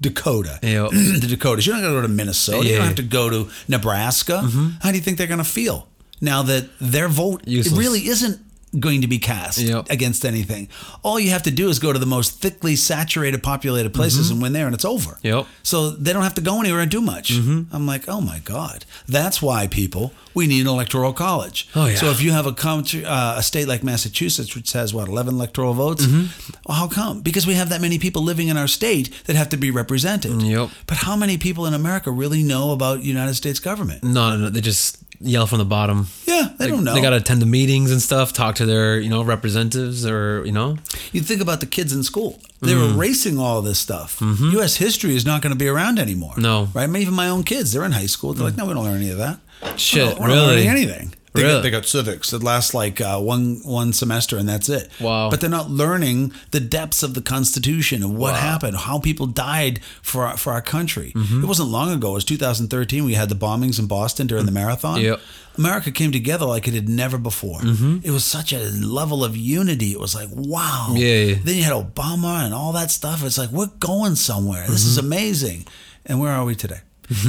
[0.00, 0.58] Dakota.
[0.62, 0.88] Yeah.
[0.92, 1.66] the Dakotas.
[1.66, 2.64] You're not going to go to Minnesota.
[2.66, 2.78] You Yeah.
[2.78, 2.78] Mm-hmm.
[2.78, 4.42] don't have to go to Nebraska.
[4.82, 5.86] How do you think they're going to feel
[6.20, 8.40] now that their vote really isn't
[8.78, 9.90] going to be cast Yep.
[9.90, 10.68] against anything?
[11.02, 14.40] All you have to do is go to the most thickly saturated, populated places and
[14.40, 15.12] win there, and it's over.
[15.12, 15.26] Mm-hmm.
[15.26, 15.44] Yep.
[15.44, 15.50] Mm-hmm.
[15.62, 17.30] So they don't have to go anywhere and do much.
[17.32, 21.68] I'm like, oh my god, that's why people we need an electoral college.
[21.74, 21.96] Oh, yeah.
[21.96, 25.34] So if you have a country, uh, a state like Massachusetts, which has what 11
[25.34, 26.52] electoral votes, Mm-hmm.
[26.66, 27.20] well, how come?
[27.20, 30.40] Because we have that many people living in our state that have to be represented.
[30.40, 30.70] Yep.
[30.86, 34.04] But how many people in America really know about United States government?
[34.04, 36.06] No, no, no, they just yell from the bottom.
[36.26, 36.94] Yeah, they don't know.
[36.94, 40.44] They got to attend the meetings and stuff, talk to their, you know, representatives or,
[40.46, 40.78] you know.
[41.12, 42.40] You think about the kids in school.
[42.60, 42.94] They're Mm.
[42.94, 44.20] erasing all this stuff.
[44.20, 44.76] U.S.
[44.76, 46.32] history is not going to be around anymore.
[46.32, 46.42] Mm-hmm.
[46.42, 46.68] No.
[46.74, 46.84] Right?
[46.84, 48.32] I mean, even my own kids, they're in high school.
[48.34, 49.38] They're like, no, we don't learn any of that.
[49.78, 50.66] Shit, not- we're not really?
[50.66, 51.14] anything.
[51.32, 51.54] They, Really?
[51.54, 52.32] got, they got civics.
[52.32, 54.90] It lasts like uh, one one semester, and that's it.
[55.00, 55.30] Wow.
[55.30, 58.40] But they're not learning the depths of the Constitution and what Wow.
[58.40, 61.12] happened, how people died for our, for our country.
[61.14, 61.44] Mm-hmm.
[61.44, 62.10] It wasn't long ago.
[62.10, 63.04] It was 2013.
[63.04, 64.98] We had the bombings in Boston during the marathon.
[64.98, 65.02] Mm.
[65.04, 65.20] Yep.
[65.58, 67.60] America came together like it had never before.
[67.62, 69.92] It was such a level of unity.
[69.92, 70.86] It was like, wow.
[70.88, 70.96] Mm-hmm.
[70.96, 71.34] Yeah, yeah.
[71.44, 73.22] Then you had Obama and all that stuff.
[73.24, 74.66] It's like, we're going somewhere.
[74.68, 74.88] This Mm-hmm.
[74.90, 75.66] is amazing.
[76.06, 76.80] And where are we today?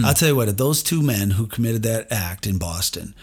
[0.03, 3.15] I'll tell you what, if those two men who committed that act in Boston,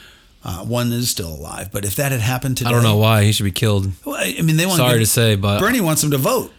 [0.49, 3.25] uh, one is still alive, but if that had happened today, I don't know why
[3.25, 3.93] he should be killed.
[4.07, 6.19] Well, I mean, they want to Sorry give, to say, but Bernie wants them to
[6.19, 6.53] vote.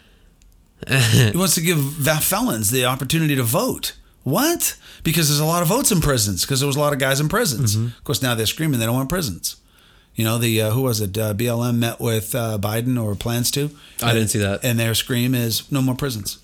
[0.87, 1.79] he wants to give
[2.23, 3.95] felons the opportunity to vote.
[4.23, 4.77] What?
[5.03, 6.45] Because there's a lot of votes in prisons.
[6.45, 7.75] Because there was a lot of guys in prisons.
[7.75, 7.87] Mm-hmm.
[7.87, 9.55] Of course, now they're screaming they don't want prisons.
[10.13, 11.17] You know, the uh, who was it?
[11.17, 13.71] Uh, BLM met with uh, Biden or plans to.
[14.03, 14.63] I didn't see that.
[14.63, 16.37] And their scream is no more prisons.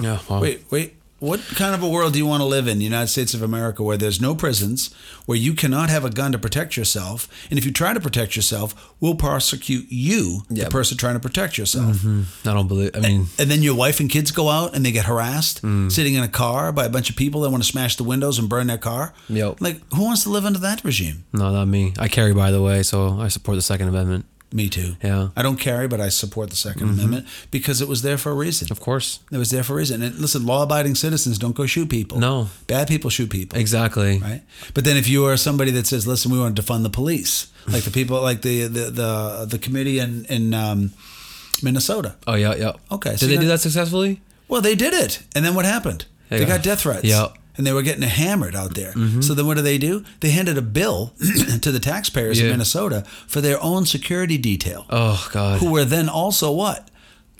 [0.00, 0.94] yeah, well, Wait, wait.
[1.20, 3.42] What kind of a world do you want to live in, the United States of
[3.42, 4.88] America, where there's no prisons,
[5.26, 8.36] where you cannot have a gun to protect yourself, and if you try to protect
[8.36, 10.64] yourself, we'll prosecute you, Yeah.
[10.64, 12.04] the person trying to protect yourself.
[12.06, 12.92] I don't believe.
[12.94, 15.92] I mean, And then your wife and kids go out and they get harassed, Mm.
[15.92, 18.38] sitting in a car by a bunch of people that want to smash the windows
[18.38, 19.12] and burn their car.
[19.28, 19.60] Yep.
[19.60, 21.24] Like, who wants to live under that regime?
[21.34, 21.92] no, not me.
[21.98, 24.24] I carry, by the way, so I support the Second Amendment.
[24.52, 24.96] Me too.
[25.02, 25.10] Yeah.
[25.10, 25.38] Mm-hmm.
[25.38, 28.34] I don't carry, but I support the 2nd Amendment because it was there for a
[28.34, 28.66] reason.
[28.72, 29.20] Of course.
[29.30, 30.02] It was there for a reason.
[30.02, 32.18] And listen, law-abiding citizens don't go shoot people.
[32.18, 32.48] No.
[32.66, 33.56] bad people shoot people.
[33.58, 34.18] Exactly.
[34.18, 34.42] right?
[34.74, 37.46] But then if you are somebody that says, "Listen, we want to defund the police,"
[37.68, 40.90] like the people, like the the the, the committee in in um,
[41.62, 42.16] Minnesota.
[42.26, 42.72] Oh yeah, yeah.
[42.90, 44.20] Okay, Did so they do that successfully?
[44.48, 46.06] Well, they did it, and then what happened?
[46.28, 47.04] They, They got, got- death threats.
[47.04, 47.28] Yeah.
[47.60, 48.94] And they were getting hammered out there.
[49.20, 50.02] So then what do they do?
[50.20, 51.12] They handed a bill
[51.60, 55.60] to the taxpayers in Minnesota for their own security detail, Oh God.
[55.60, 56.88] who were then also what?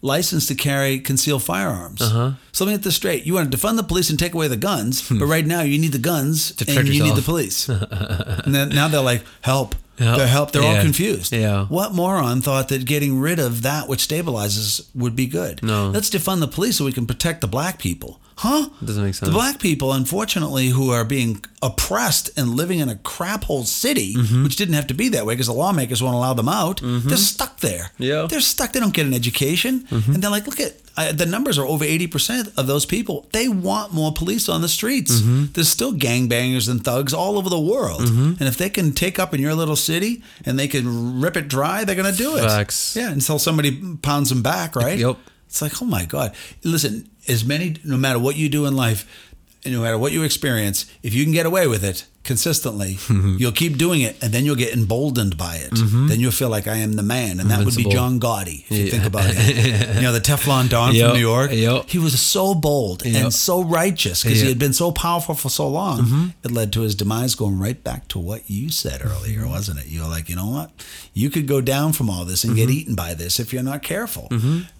[0.03, 2.03] Licensed to carry concealed firearms.
[2.03, 2.33] Uh-huh.
[2.53, 3.25] So let me get this straight.
[3.25, 5.79] You want to defund the police and take away the guns, but right now you
[5.79, 7.68] need the guns To and you need the police.
[8.45, 9.75] and then now they're like, help.
[10.01, 10.51] They're help.
[10.53, 11.32] They're all confused.
[11.32, 11.66] Yeah.
[11.66, 15.62] What moron thought that getting rid of that which stabilizes would be good?
[15.62, 15.90] No.
[15.90, 18.20] Let's defund the police so we can protect the black people.
[18.36, 18.70] Huh?
[18.82, 19.28] Doesn't make sense.
[19.28, 24.14] The black people, unfortunately, who are being oppressed and living in a crap hole city,
[24.14, 24.44] Mm-hmm.
[24.44, 27.18] which didn't have to be that way because the lawmakers won't allow them out, they're
[27.18, 27.90] stuck there.
[27.98, 28.14] Yeah.
[28.14, 28.26] Mm-hmm.
[28.28, 28.72] They're stuck.
[28.72, 29.86] They don't get an education.
[29.90, 33.26] And they're like, look at I, the numbers are over 80% of those people.
[33.32, 35.20] They want more police on the streets.
[35.20, 35.53] Mm-hmm.
[35.53, 38.03] There's still gangbangers and thugs all over the world.
[38.03, 41.48] And if they can take up in your little city and they can rip it
[41.48, 42.42] dry, they're going to do it.
[42.42, 42.96] Facts.
[42.96, 44.98] Yeah, until somebody pounds them back, right?
[44.98, 45.16] Yep.
[45.46, 46.34] It's like, oh my God.
[46.62, 49.26] Listen, as many, no matter what you do in life,
[49.64, 52.99] and no matter what you experience, if you can get away with it consistently,
[53.39, 55.71] you'll keep doing it, and then you'll get emboldened by it.
[55.73, 58.64] Then you'll feel like I am the man, and that would be John Gotti.
[58.68, 58.91] If you Yeah.
[58.91, 61.51] think about it, you know the Teflon Don Yep, from New York.
[61.53, 61.89] yep.
[61.89, 65.66] He was so bold and so righteous because he had been so powerful for so
[65.68, 66.01] long.
[66.03, 66.27] Mm-hmm.
[66.45, 67.35] It led to his demise.
[67.35, 69.87] Going right back to what you said earlier, wasn't it?
[69.87, 70.71] You were like, you know what?
[71.14, 72.66] You could go down from all this and Mm-hmm.
[72.66, 74.29] get eaten by this if you're not careful.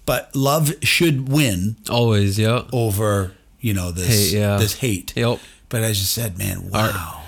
[0.05, 2.37] But love should win Always.
[2.37, 2.63] Yeah.
[2.71, 4.57] over you know this Hate, yeah.
[4.57, 5.13] this hate.
[5.15, 5.39] Yep.
[5.69, 7.20] But as you said, man, wow.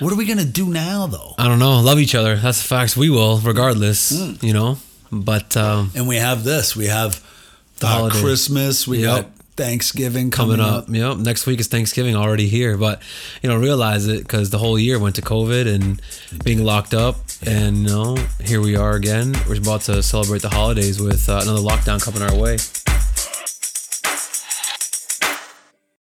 [0.00, 1.34] What are we gonna do now though?
[1.38, 1.80] I don't know.
[1.80, 2.36] Love each other.
[2.36, 2.96] That's the facts.
[2.96, 4.12] We will, regardless.
[4.12, 4.42] Mm.
[4.42, 4.78] You know.
[5.10, 6.76] But um, And we have this.
[6.76, 7.22] We have
[7.78, 8.10] The uh.
[8.10, 8.86] Christmas.
[8.86, 9.22] We Yep.
[9.22, 10.86] got Thanksgiving coming up.
[10.88, 11.16] Yep.
[11.16, 13.02] Next week is Thanksgiving already here, but
[13.42, 16.00] you know, realize it because the whole year went to COVID and
[16.44, 19.34] being locked up, and you know, here we are again.
[19.48, 22.58] We're about to celebrate the holidays with uh, another lockdown coming our way.